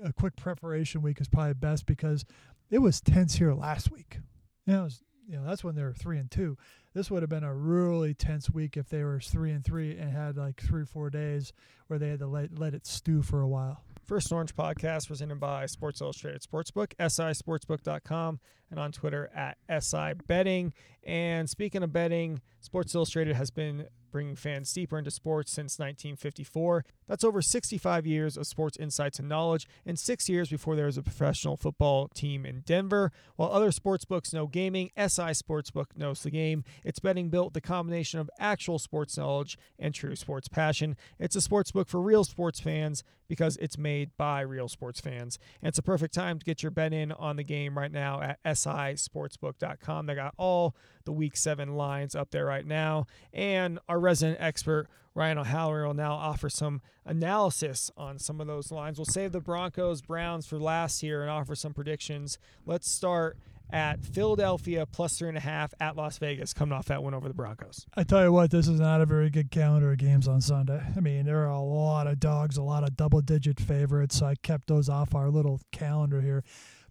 a 0.04 0.14
quick 0.14 0.36
preparation 0.36 1.02
week 1.02 1.20
is 1.20 1.28
probably 1.28 1.56
best 1.56 1.88
because 1.88 2.24
it 2.70 2.80
was 2.80 3.02
tense 3.02 3.36
here 3.36 3.54
last 3.54 3.92
week. 3.92 4.20
You 4.68 4.74
know, 4.74 4.84
was, 4.84 5.02
you 5.28 5.38
know 5.38 5.44
that's 5.44 5.64
when 5.64 5.74
they 5.74 5.82
were 5.82 5.94
three 5.94 6.20
and 6.20 6.30
two. 6.30 6.56
This 6.94 7.10
would 7.10 7.24
have 7.24 7.30
been 7.30 7.44
a 7.44 7.56
really 7.56 8.14
tense 8.14 8.52
week 8.52 8.78
if 8.78 8.90
they 8.90 9.04
were 9.04 9.20
three 9.20 9.52
and 9.52 9.66
three 9.66 9.98
and 9.98 10.12
had 10.12 10.38
like 10.38 10.62
three 10.62 10.84
or 10.84 10.86
four 10.86 11.10
days 11.10 11.52
where 11.88 11.98
they 11.98 12.10
had 12.10 12.20
to 12.20 12.28
let 12.28 12.60
let 12.60 12.76
it 12.76 12.86
stew 12.86 13.24
for 13.24 13.42
a 13.42 13.48
while. 13.48 13.82
First 14.04 14.32
Orange 14.34 14.54
podcast 14.54 15.08
presented 15.08 15.40
by 15.40 15.66
Sports 15.66 16.02
Illustrated 16.02 16.42
Sportsbook, 16.42 16.94
sisportsbook.com, 17.00 18.40
and 18.74 18.80
on 18.80 18.92
Twitter 18.92 19.30
at 19.34 19.58
SI 19.84 20.14
Betting. 20.28 20.74
And 21.04 21.50
speaking 21.50 21.84
of 21.84 21.94
betting, 21.94 22.42
Sports 22.60 22.96
Illustrated 22.96 23.36
has 23.36 23.52
been 23.52 23.88
bringing 24.14 24.36
fans 24.36 24.72
deeper 24.72 24.98
into 24.98 25.12
sports 25.12 25.52
since 25.52 25.80
1954. 25.80 26.86
That's 27.08 27.24
over 27.24 27.42
65 27.42 28.06
years 28.06 28.38
of 28.38 28.48
sports 28.48 28.78
insights 28.78 29.20
and 29.20 29.28
knowledge, 29.28 29.68
and 29.86 30.00
six 30.00 30.30
years 30.30 30.50
before 30.50 30.76
there 30.76 30.86
was 30.86 30.98
a 30.98 31.04
professional 31.04 31.58
football 31.58 32.08
team 32.08 32.46
in 32.46 32.62
Denver. 32.62 33.12
While 33.36 33.52
other 33.52 33.72
sports 33.72 34.06
books 34.06 34.32
know 34.32 34.48
gaming, 34.48 34.92
SI 34.96 35.34
Sportsbook 35.34 35.98
knows 35.98 36.22
the 36.22 36.30
game. 36.30 36.64
It's 36.86 37.00
betting 37.00 37.30
built 37.30 37.54
the 37.54 37.60
combination 37.62 38.20
of 38.20 38.30
actual 38.40 38.80
sports 38.80 39.18
knowledge 39.18 39.58
and 39.78 39.94
true 39.94 40.16
sports 40.16 40.48
passion. 40.48 40.96
It's 41.20 41.36
a 41.36 41.42
sports 41.42 41.72
book 41.72 41.90
for 41.90 42.00
real 42.00 42.24
sports 42.24 42.60
fans 42.60 43.04
because 43.28 43.58
it's 43.58 43.78
made 43.78 44.12
by 44.16 44.42
real 44.42 44.68
sports 44.68 45.02
fans. 45.02 45.40
And 45.62 45.68
it's 45.68 45.80
a 45.80 45.84
perfect 45.84 46.14
time 46.14 46.38
to 46.40 46.46
get 46.46 46.62
your 46.62 46.72
bet 46.72 46.94
in 46.94 47.12
on 47.12 47.36
the 47.36 47.44
game 47.44 47.78
right 47.78 47.92
now 47.92 48.22
at 48.22 48.40
sisportsbook.com. 48.64 50.06
They 50.06 50.16
got 50.16 50.34
all 50.38 50.76
the 51.06 51.12
week 51.12 51.38
seven 51.38 51.76
lines 51.76 52.16
up 52.16 52.32
there 52.32 52.46
right 52.46 52.66
now. 52.66 53.06
And 53.34 53.80
our 53.90 54.00
resident 54.00 54.40
expert, 54.40 54.88
Ryan 55.16 55.40
O'Halloran, 55.40 55.88
will 55.88 55.94
now 55.94 56.14
offer 56.14 56.50
some 56.50 56.82
analysis 57.06 57.92
on 57.98 58.20
some 58.20 58.42
of 58.42 58.48
those 58.48 58.72
lines. 58.72 58.98
We'll 58.98 59.06
save 59.06 59.32
the 59.32 59.42
Broncos 59.42 60.02
Browns 60.02 60.46
for 60.46 60.60
last 60.60 61.02
here 61.02 61.22
and 61.22 61.30
offer 61.30 61.56
some 61.56 61.74
predictions. 61.74 62.38
Let's 62.66 62.90
start 62.90 63.38
at 63.72 64.06
Philadelphia 64.06 64.86
plus 64.86 65.18
three 65.18 65.30
and 65.30 65.38
a 65.38 65.42
half 65.42 65.74
at 65.80 65.96
Las 65.96 66.20
Vegas, 66.20 66.54
coming 66.54 66.74
off 66.74 66.86
that 66.86 67.02
win 67.02 67.14
over 67.16 67.28
the 67.28 67.34
Broncos. 67.34 67.88
I 67.96 68.04
tell 68.04 68.24
you 68.24 68.32
what, 68.32 68.52
this 68.52 68.68
is 68.68 68.80
not 68.80 69.02
a 69.02 69.06
very 69.06 69.32
good 69.32 69.50
calendar 69.50 69.92
of 69.92 69.98
games 69.98 70.28
on 70.28 70.42
Sunday. 70.42 70.82
I 70.96 71.00
mean, 71.00 71.26
there 71.26 71.44
are 71.44 71.50
a 71.50 71.62
lot 71.62 72.06
of 72.06 72.20
dogs, 72.20 72.58
a 72.58 72.62
lot 72.62 72.84
of 72.84 72.96
double 72.96 73.22
digit 73.22 73.60
favorites. 73.60 74.20
So 74.20 74.28
I 74.28 74.36
kept 74.36 74.68
those 74.68 74.90
off 74.90 75.16
our 75.16 75.30
little 75.30 75.60
calendar 75.72 76.22
here. 76.22 76.44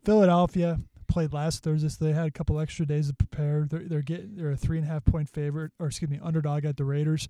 Philadelphia 0.05 0.81
played 1.12 1.33
last 1.33 1.62
Thursday, 1.62 1.88
so 1.88 2.04
they 2.04 2.12
had 2.12 2.26
a 2.26 2.31
couple 2.31 2.59
extra 2.59 2.87
days 2.87 3.09
to 3.09 3.14
prepare. 3.14 3.66
They're, 3.69 3.87
they're 3.87 4.02
getting 4.02 4.37
they're 4.37 4.52
a 4.52 4.57
three 4.57 4.78
and 4.78 4.87
a 4.87 4.90
half 4.90 5.04
point 5.04 5.28
favorite, 5.28 5.73
or 5.78 5.87
excuse 5.87 6.11
me, 6.11 6.19
underdog 6.23 6.64
at 6.64 6.76
the 6.76 6.85
Raiders. 6.85 7.28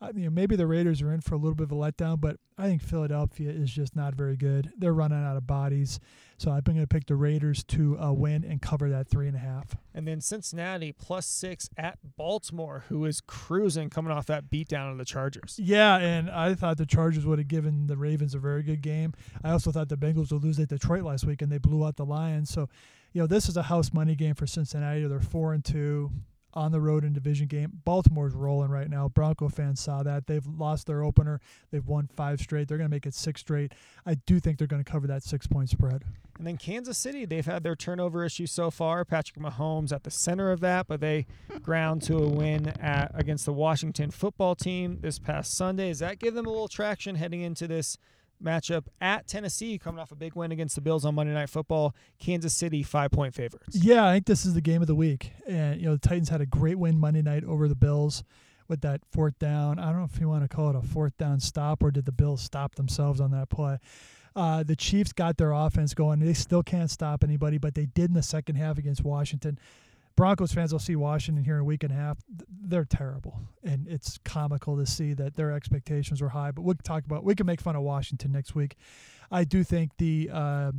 I 0.00 0.12
mean, 0.12 0.34
maybe 0.34 0.56
the 0.56 0.66
Raiders 0.66 1.00
are 1.00 1.10
in 1.12 1.22
for 1.22 1.34
a 1.34 1.38
little 1.38 1.54
bit 1.54 1.64
of 1.64 1.72
a 1.72 1.74
letdown, 1.74 2.20
but 2.20 2.36
I 2.58 2.66
think 2.66 2.82
Philadelphia 2.82 3.50
is 3.50 3.70
just 3.70 3.96
not 3.96 4.14
very 4.14 4.36
good. 4.36 4.70
They're 4.76 4.92
running 4.92 5.24
out 5.24 5.38
of 5.38 5.46
bodies, 5.46 5.98
so 6.36 6.50
I'm 6.50 6.60
going 6.60 6.78
to 6.78 6.86
pick 6.86 7.06
the 7.06 7.16
Raiders 7.16 7.64
to 7.64 7.98
uh, 7.98 8.12
win 8.12 8.44
and 8.44 8.60
cover 8.60 8.90
that 8.90 9.08
three 9.08 9.26
and 9.26 9.36
a 9.36 9.40
half. 9.40 9.76
And 9.94 10.06
then 10.06 10.20
Cincinnati 10.20 10.92
plus 10.92 11.26
six 11.26 11.70
at 11.78 11.98
Baltimore, 12.16 12.84
who 12.88 13.06
is 13.06 13.22
cruising 13.22 13.88
coming 13.88 14.12
off 14.12 14.26
that 14.26 14.50
beatdown 14.50 14.92
of 14.92 14.98
the 14.98 15.06
Chargers. 15.06 15.58
Yeah, 15.58 15.96
and 15.96 16.30
I 16.30 16.54
thought 16.54 16.76
the 16.76 16.86
Chargers 16.86 17.24
would 17.24 17.38
have 17.38 17.48
given 17.48 17.86
the 17.86 17.96
Ravens 17.96 18.34
a 18.34 18.38
very 18.38 18.62
good 18.62 18.82
game. 18.82 19.14
I 19.42 19.50
also 19.50 19.72
thought 19.72 19.88
the 19.88 19.96
Bengals 19.96 20.30
would 20.30 20.44
lose 20.44 20.58
at 20.60 20.68
Detroit 20.68 21.04
last 21.04 21.24
week, 21.24 21.40
and 21.40 21.50
they 21.50 21.58
blew 21.58 21.86
out 21.86 21.96
the 21.96 22.04
Lions. 22.04 22.50
So, 22.50 22.68
you 23.12 23.20
know, 23.20 23.26
this 23.26 23.48
is 23.48 23.56
a 23.56 23.64
house 23.64 23.92
money 23.92 24.14
game 24.14 24.34
for 24.34 24.46
Cincinnati. 24.46 25.06
They're 25.06 25.20
four 25.20 25.52
and 25.52 25.64
two 25.64 26.10
on 26.56 26.72
the 26.72 26.80
road 26.80 27.04
in 27.04 27.12
division 27.12 27.46
game. 27.46 27.70
Baltimore's 27.84 28.32
rolling 28.32 28.70
right 28.70 28.88
now. 28.88 29.08
Bronco 29.08 29.48
fans 29.48 29.78
saw 29.78 30.02
that. 30.02 30.26
They've 30.26 30.46
lost 30.46 30.86
their 30.86 31.02
opener. 31.02 31.38
They've 31.70 31.86
won 31.86 32.08
five 32.08 32.40
straight. 32.40 32.66
They're 32.66 32.78
going 32.78 32.88
to 32.88 32.94
make 32.94 33.04
it 33.04 33.14
six 33.14 33.42
straight. 33.42 33.72
I 34.06 34.14
do 34.14 34.40
think 34.40 34.56
they're 34.56 34.66
going 34.66 34.82
to 34.82 34.90
cover 34.90 35.06
that 35.06 35.22
six 35.22 35.46
point 35.46 35.68
spread. 35.68 36.02
And 36.38 36.46
then 36.46 36.56
Kansas 36.56 36.96
City, 36.96 37.26
they've 37.26 37.44
had 37.44 37.62
their 37.62 37.76
turnover 37.76 38.24
issue 38.24 38.46
so 38.46 38.70
far. 38.70 39.04
Patrick 39.04 39.38
Mahomes 39.38 39.92
at 39.92 40.04
the 40.04 40.10
center 40.10 40.50
of 40.50 40.60
that, 40.60 40.86
but 40.88 41.00
they 41.00 41.26
ground 41.62 42.02
to 42.02 42.16
a 42.16 42.28
win 42.28 42.68
at 42.80 43.10
against 43.14 43.44
the 43.44 43.52
Washington 43.52 44.10
football 44.10 44.54
team 44.54 44.98
this 45.02 45.18
past 45.18 45.54
Sunday. 45.54 45.88
Does 45.88 45.98
that 45.98 46.18
give 46.18 46.34
them 46.34 46.46
a 46.46 46.50
little 46.50 46.68
traction 46.68 47.16
heading 47.16 47.42
into 47.42 47.68
this 47.68 47.98
matchup 48.42 48.86
at 49.00 49.26
Tennessee, 49.26 49.78
coming 49.78 50.00
off 50.00 50.12
a 50.12 50.16
big 50.16 50.34
win 50.34 50.52
against 50.52 50.74
the 50.74 50.80
Bills 50.80 51.04
on 51.04 51.14
Monday 51.14 51.34
Night 51.34 51.50
Football. 51.50 51.94
Kansas 52.18 52.54
City 52.54 52.82
five 52.82 53.10
point 53.10 53.34
favorites. 53.34 53.76
Yeah, 53.76 54.06
I 54.06 54.14
think 54.14 54.26
this 54.26 54.44
is 54.46 54.54
the 54.54 54.60
game 54.60 54.80
of 54.80 54.88
the 54.88 54.94
week, 54.94 55.32
and 55.46 55.80
you 55.80 55.86
know 55.86 55.96
the 55.96 56.08
Titans 56.08 56.28
had 56.28 56.40
a 56.40 56.46
great 56.46 56.78
win 56.78 56.98
Monday 56.98 57.22
night 57.22 57.44
over 57.44 57.68
the 57.68 57.74
Bills 57.74 58.24
with 58.68 58.80
that 58.82 59.00
fourth 59.12 59.38
down. 59.38 59.78
I 59.78 59.86
don't 59.86 59.98
know 59.98 60.08
if 60.12 60.20
you 60.20 60.28
want 60.28 60.48
to 60.48 60.54
call 60.54 60.70
it 60.70 60.76
a 60.76 60.82
fourth 60.82 61.16
down 61.16 61.40
stop 61.40 61.82
or 61.82 61.90
did 61.90 62.04
the 62.04 62.12
Bills 62.12 62.42
stop 62.42 62.74
themselves 62.74 63.20
on 63.20 63.30
that 63.30 63.48
play. 63.48 63.78
Uh, 64.34 64.62
the 64.62 64.76
Chiefs 64.76 65.12
got 65.12 65.38
their 65.38 65.52
offense 65.52 65.94
going. 65.94 66.20
They 66.20 66.34
still 66.34 66.62
can't 66.62 66.90
stop 66.90 67.24
anybody, 67.24 67.56
but 67.56 67.74
they 67.74 67.86
did 67.86 68.10
in 68.10 68.14
the 68.14 68.22
second 68.22 68.56
half 68.56 68.76
against 68.76 69.02
Washington. 69.02 69.58
Broncos 70.16 70.50
fans 70.52 70.72
will 70.72 70.80
see 70.80 70.96
Washington 70.96 71.44
here 71.44 71.56
in 71.56 71.60
a 71.60 71.64
week 71.64 71.82
and 71.82 71.92
a 71.92 71.94
half. 71.94 72.18
They're 72.48 72.86
terrible, 72.86 73.38
and 73.62 73.86
it's 73.86 74.18
comical 74.24 74.76
to 74.78 74.86
see 74.86 75.12
that 75.12 75.36
their 75.36 75.52
expectations 75.52 76.22
were 76.22 76.30
high. 76.30 76.50
But 76.50 76.62
we'll 76.62 76.74
talk 76.82 77.04
about. 77.04 77.22
We 77.22 77.34
can 77.34 77.46
make 77.46 77.60
fun 77.60 77.76
of 77.76 77.82
Washington 77.82 78.32
next 78.32 78.54
week. 78.54 78.76
I 79.30 79.44
do 79.44 79.62
think 79.62 79.98
the 79.98 80.30
uh, 80.32 80.72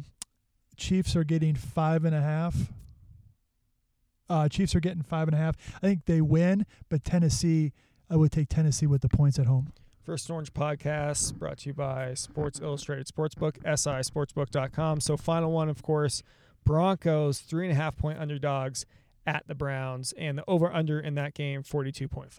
Chiefs 0.75 1.15
are 1.15 1.23
getting 1.23 1.53
five 1.53 2.03
and 2.03 2.15
a 2.15 2.21
half. 2.21 2.55
Uh, 4.27 4.49
Chiefs 4.49 4.75
are 4.75 4.79
getting 4.79 5.03
five 5.03 5.27
and 5.27 5.35
a 5.35 5.37
half. 5.37 5.55
I 5.75 5.79
think 5.87 6.05
they 6.05 6.19
win, 6.19 6.65
but 6.89 7.03
Tennessee. 7.03 7.73
I 8.09 8.15
would 8.15 8.31
take 8.31 8.47
Tennessee 8.47 8.87
with 8.87 9.01
the 9.01 9.09
points 9.09 9.37
at 9.37 9.47
home. 9.47 9.73
First 10.01 10.31
Orange 10.31 10.53
Podcast 10.53 11.35
brought 11.35 11.57
to 11.59 11.69
you 11.69 11.73
by 11.73 12.13
Sports 12.13 12.61
Illustrated 12.61 13.07
Sportsbook, 13.07 13.61
sisportsbook.com. 13.63 15.01
So, 15.01 15.17
final 15.17 15.51
one, 15.51 15.67
of 15.67 15.83
course, 15.83 16.23
Broncos, 16.63 17.39
three 17.39 17.67
and 17.67 17.73
a 17.73 17.75
half 17.75 17.97
point 17.97 18.17
underdogs 18.17 18.85
at 19.27 19.45
the 19.47 19.53
Browns, 19.53 20.13
and 20.17 20.39
the 20.39 20.43
over 20.47 20.73
under 20.73 20.99
in 20.99 21.15
that 21.15 21.35
game, 21.35 21.61
42.5. 21.61 22.31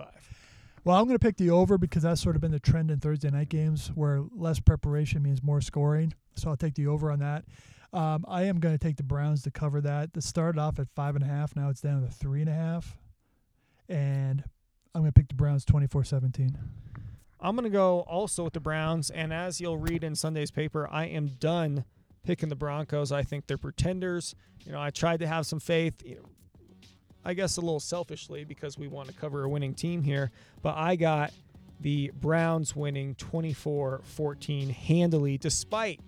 Well, 0.84 0.96
I'm 0.96 1.04
going 1.04 1.18
to 1.18 1.24
pick 1.24 1.36
the 1.36 1.50
over 1.50 1.76
because 1.76 2.02
that's 2.02 2.20
sort 2.20 2.34
of 2.34 2.40
been 2.40 2.50
the 2.50 2.58
trend 2.58 2.90
in 2.90 2.98
Thursday 2.98 3.30
night 3.30 3.50
games 3.50 3.92
where 3.94 4.22
less 4.34 4.58
preparation 4.58 5.22
means 5.22 5.42
more 5.42 5.60
scoring. 5.60 6.14
So 6.34 6.48
I'll 6.48 6.56
take 6.56 6.74
the 6.74 6.86
over 6.86 7.10
on 7.10 7.18
that. 7.18 7.44
Um, 7.92 8.24
I 8.26 8.44
am 8.44 8.58
going 8.58 8.76
to 8.76 8.78
take 8.78 8.96
the 8.96 9.02
Browns 9.02 9.42
to 9.42 9.50
cover 9.50 9.80
that. 9.82 10.10
It 10.16 10.22
started 10.22 10.58
off 10.58 10.78
at 10.78 10.88
five 10.94 11.14
and 11.14 11.24
a 11.24 11.26
half. 11.26 11.54
Now 11.54 11.68
it's 11.68 11.80
down 11.80 12.02
to 12.02 12.08
three 12.08 12.40
and 12.40 12.48
a 12.48 12.54
half. 12.54 12.96
And 13.88 14.44
I'm 14.94 15.02
going 15.02 15.12
to 15.12 15.20
pick 15.20 15.28
the 15.28 15.34
Browns 15.34 15.64
24 15.64 16.04
17. 16.04 16.56
I'm 17.40 17.54
going 17.54 17.64
to 17.64 17.70
go 17.70 18.00
also 18.00 18.44
with 18.44 18.52
the 18.52 18.60
Browns. 18.60 19.10
And 19.10 19.32
as 19.32 19.60
you'll 19.60 19.78
read 19.78 20.04
in 20.04 20.14
Sunday's 20.14 20.50
paper, 20.50 20.88
I 20.90 21.06
am 21.06 21.28
done 21.38 21.84
picking 22.24 22.48
the 22.48 22.56
Broncos. 22.56 23.12
I 23.12 23.22
think 23.22 23.46
they're 23.46 23.58
pretenders. 23.58 24.34
You 24.64 24.72
know, 24.72 24.80
I 24.80 24.90
tried 24.90 25.20
to 25.20 25.26
have 25.26 25.46
some 25.46 25.60
faith. 25.60 26.02
You 26.04 26.16
know, 26.16 26.28
I 27.24 27.34
guess 27.34 27.56
a 27.56 27.60
little 27.60 27.80
selfishly 27.80 28.44
because 28.44 28.78
we 28.78 28.88
want 28.88 29.08
to 29.08 29.14
cover 29.14 29.44
a 29.44 29.48
winning 29.48 29.74
team 29.74 30.02
here, 30.02 30.30
but 30.62 30.76
I 30.76 30.96
got 30.96 31.32
the 31.80 32.10
Browns 32.20 32.74
winning 32.74 33.14
24 33.16 34.00
14 34.02 34.68
handily 34.70 35.38
despite 35.38 36.00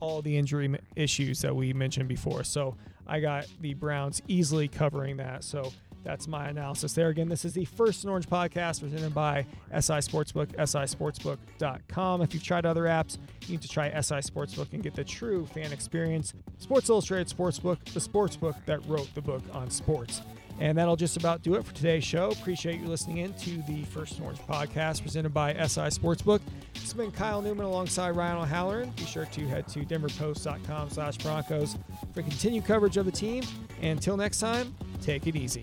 all 0.00 0.22
the 0.22 0.36
injury 0.36 0.78
issues 0.96 1.40
that 1.42 1.54
we 1.54 1.72
mentioned 1.72 2.08
before. 2.08 2.44
So 2.44 2.76
I 3.06 3.20
got 3.20 3.46
the 3.60 3.74
Browns 3.74 4.22
easily 4.28 4.68
covering 4.68 5.16
that. 5.18 5.44
So 5.44 5.72
that's 6.04 6.28
my 6.28 6.48
analysis 6.48 6.92
there. 6.92 7.08
Again, 7.08 7.28
this 7.28 7.44
is 7.44 7.54
the 7.54 7.64
First 7.64 8.04
and 8.04 8.10
Orange 8.10 8.28
podcast 8.28 8.80
presented 8.80 9.14
by 9.14 9.46
SI 9.72 9.94
Sportsbook, 9.94 10.54
sisportsbook.com. 10.56 12.22
If 12.22 12.34
you've 12.34 12.42
tried 12.42 12.66
other 12.66 12.82
apps, 12.82 13.16
you 13.42 13.52
need 13.52 13.62
to 13.62 13.68
try 13.68 13.88
SI 13.88 14.16
Sportsbook 14.16 14.72
and 14.74 14.82
get 14.82 14.94
the 14.94 15.04
true 15.04 15.46
fan 15.46 15.72
experience. 15.72 16.34
Sports 16.58 16.90
Illustrated 16.90 17.34
Sportsbook, 17.34 17.82
the 17.84 18.00
sportsbook 18.00 18.54
that 18.66 18.84
wrote 18.86 19.12
the 19.14 19.22
book 19.22 19.42
on 19.52 19.70
sports. 19.70 20.20
And 20.60 20.78
that'll 20.78 20.96
just 20.96 21.16
about 21.16 21.42
do 21.42 21.54
it 21.54 21.64
for 21.64 21.74
today's 21.74 22.04
show. 22.04 22.30
Appreciate 22.30 22.80
you 22.80 22.86
listening 22.86 23.18
in 23.18 23.34
to 23.34 23.62
the 23.62 23.82
First 23.84 24.20
Orange 24.20 24.38
podcast 24.40 25.02
presented 25.02 25.34
by 25.34 25.52
SI 25.54 25.90
Sportsbook. 25.90 26.40
Has 26.76 26.92
been 26.92 27.10
Kyle 27.10 27.42
Newman 27.42 27.66
alongside 27.66 28.10
Ryan 28.10 28.38
O'Halloran. 28.38 28.90
Be 28.90 29.04
sure 29.04 29.24
to 29.24 29.48
head 29.48 29.66
to 29.68 29.80
denverpost.com 29.80 30.90
slash 30.90 31.18
Broncos 31.18 31.76
for 32.12 32.22
continued 32.22 32.64
coverage 32.64 32.96
of 32.96 33.06
the 33.06 33.12
team. 33.12 33.42
And 33.80 33.98
until 33.98 34.16
next 34.16 34.38
time, 34.40 34.74
take 35.00 35.26
it 35.26 35.36
easy. 35.36 35.62